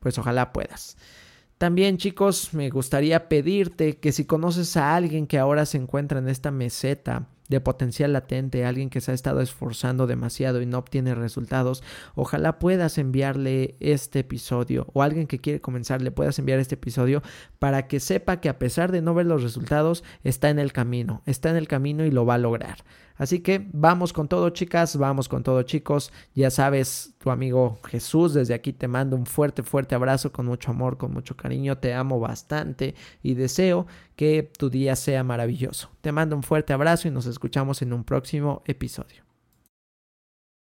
pues 0.00 0.18
ojalá 0.18 0.52
puedas. 0.52 0.96
También 1.58 1.96
chicos, 1.96 2.52
me 2.52 2.70
gustaría 2.70 3.28
pedirte 3.28 3.98
que 3.98 4.12
si 4.12 4.24
conoces 4.24 4.76
a 4.76 4.94
alguien 4.94 5.26
que 5.26 5.38
ahora 5.38 5.64
se 5.64 5.78
encuentra 5.78 6.18
en 6.18 6.28
esta 6.28 6.50
meseta, 6.50 7.28
de 7.48 7.60
potencial 7.60 8.12
latente, 8.12 8.64
alguien 8.64 8.90
que 8.90 9.00
se 9.00 9.12
ha 9.12 9.14
estado 9.14 9.40
esforzando 9.40 10.06
demasiado 10.06 10.60
y 10.60 10.66
no 10.66 10.78
obtiene 10.78 11.14
resultados, 11.14 11.82
ojalá 12.14 12.58
puedas 12.58 12.98
enviarle 12.98 13.76
este 13.80 14.20
episodio 14.20 14.86
o 14.92 15.02
alguien 15.02 15.26
que 15.26 15.38
quiere 15.38 15.60
comenzar 15.60 16.02
le 16.02 16.10
puedas 16.10 16.38
enviar 16.38 16.58
este 16.58 16.74
episodio 16.74 17.22
para 17.58 17.86
que 17.86 18.00
sepa 18.00 18.40
que 18.40 18.48
a 18.48 18.58
pesar 18.58 18.92
de 18.92 19.02
no 19.02 19.14
ver 19.14 19.26
los 19.26 19.42
resultados, 19.42 20.04
está 20.24 20.50
en 20.50 20.58
el 20.58 20.72
camino, 20.72 21.22
está 21.26 21.50
en 21.50 21.56
el 21.56 21.68
camino 21.68 22.04
y 22.04 22.10
lo 22.10 22.26
va 22.26 22.34
a 22.34 22.38
lograr. 22.38 22.78
Así 23.16 23.40
que 23.40 23.66
vamos 23.72 24.12
con 24.12 24.28
todo, 24.28 24.50
chicas, 24.50 24.96
vamos 24.96 25.28
con 25.28 25.42
todo, 25.42 25.62
chicos. 25.62 26.12
Ya 26.34 26.50
sabes, 26.50 27.14
tu 27.18 27.30
amigo 27.30 27.78
Jesús, 27.86 28.34
desde 28.34 28.54
aquí 28.54 28.72
te 28.72 28.88
mando 28.88 29.16
un 29.16 29.26
fuerte, 29.26 29.62
fuerte 29.62 29.94
abrazo 29.94 30.32
con 30.32 30.46
mucho 30.46 30.70
amor, 30.70 30.96
con 30.96 31.12
mucho 31.12 31.36
cariño. 31.36 31.78
Te 31.78 31.94
amo 31.94 32.20
bastante 32.20 32.94
y 33.22 33.34
deseo 33.34 33.86
que 34.16 34.50
tu 34.58 34.70
día 34.70 34.96
sea 34.96 35.24
maravilloso. 35.24 35.90
Te 36.00 36.12
mando 36.12 36.36
un 36.36 36.42
fuerte 36.42 36.72
abrazo 36.72 37.08
y 37.08 37.10
nos 37.10 37.26
escuchamos 37.26 37.82
en 37.82 37.92
un 37.92 38.04
próximo 38.04 38.62
episodio. 38.66 39.25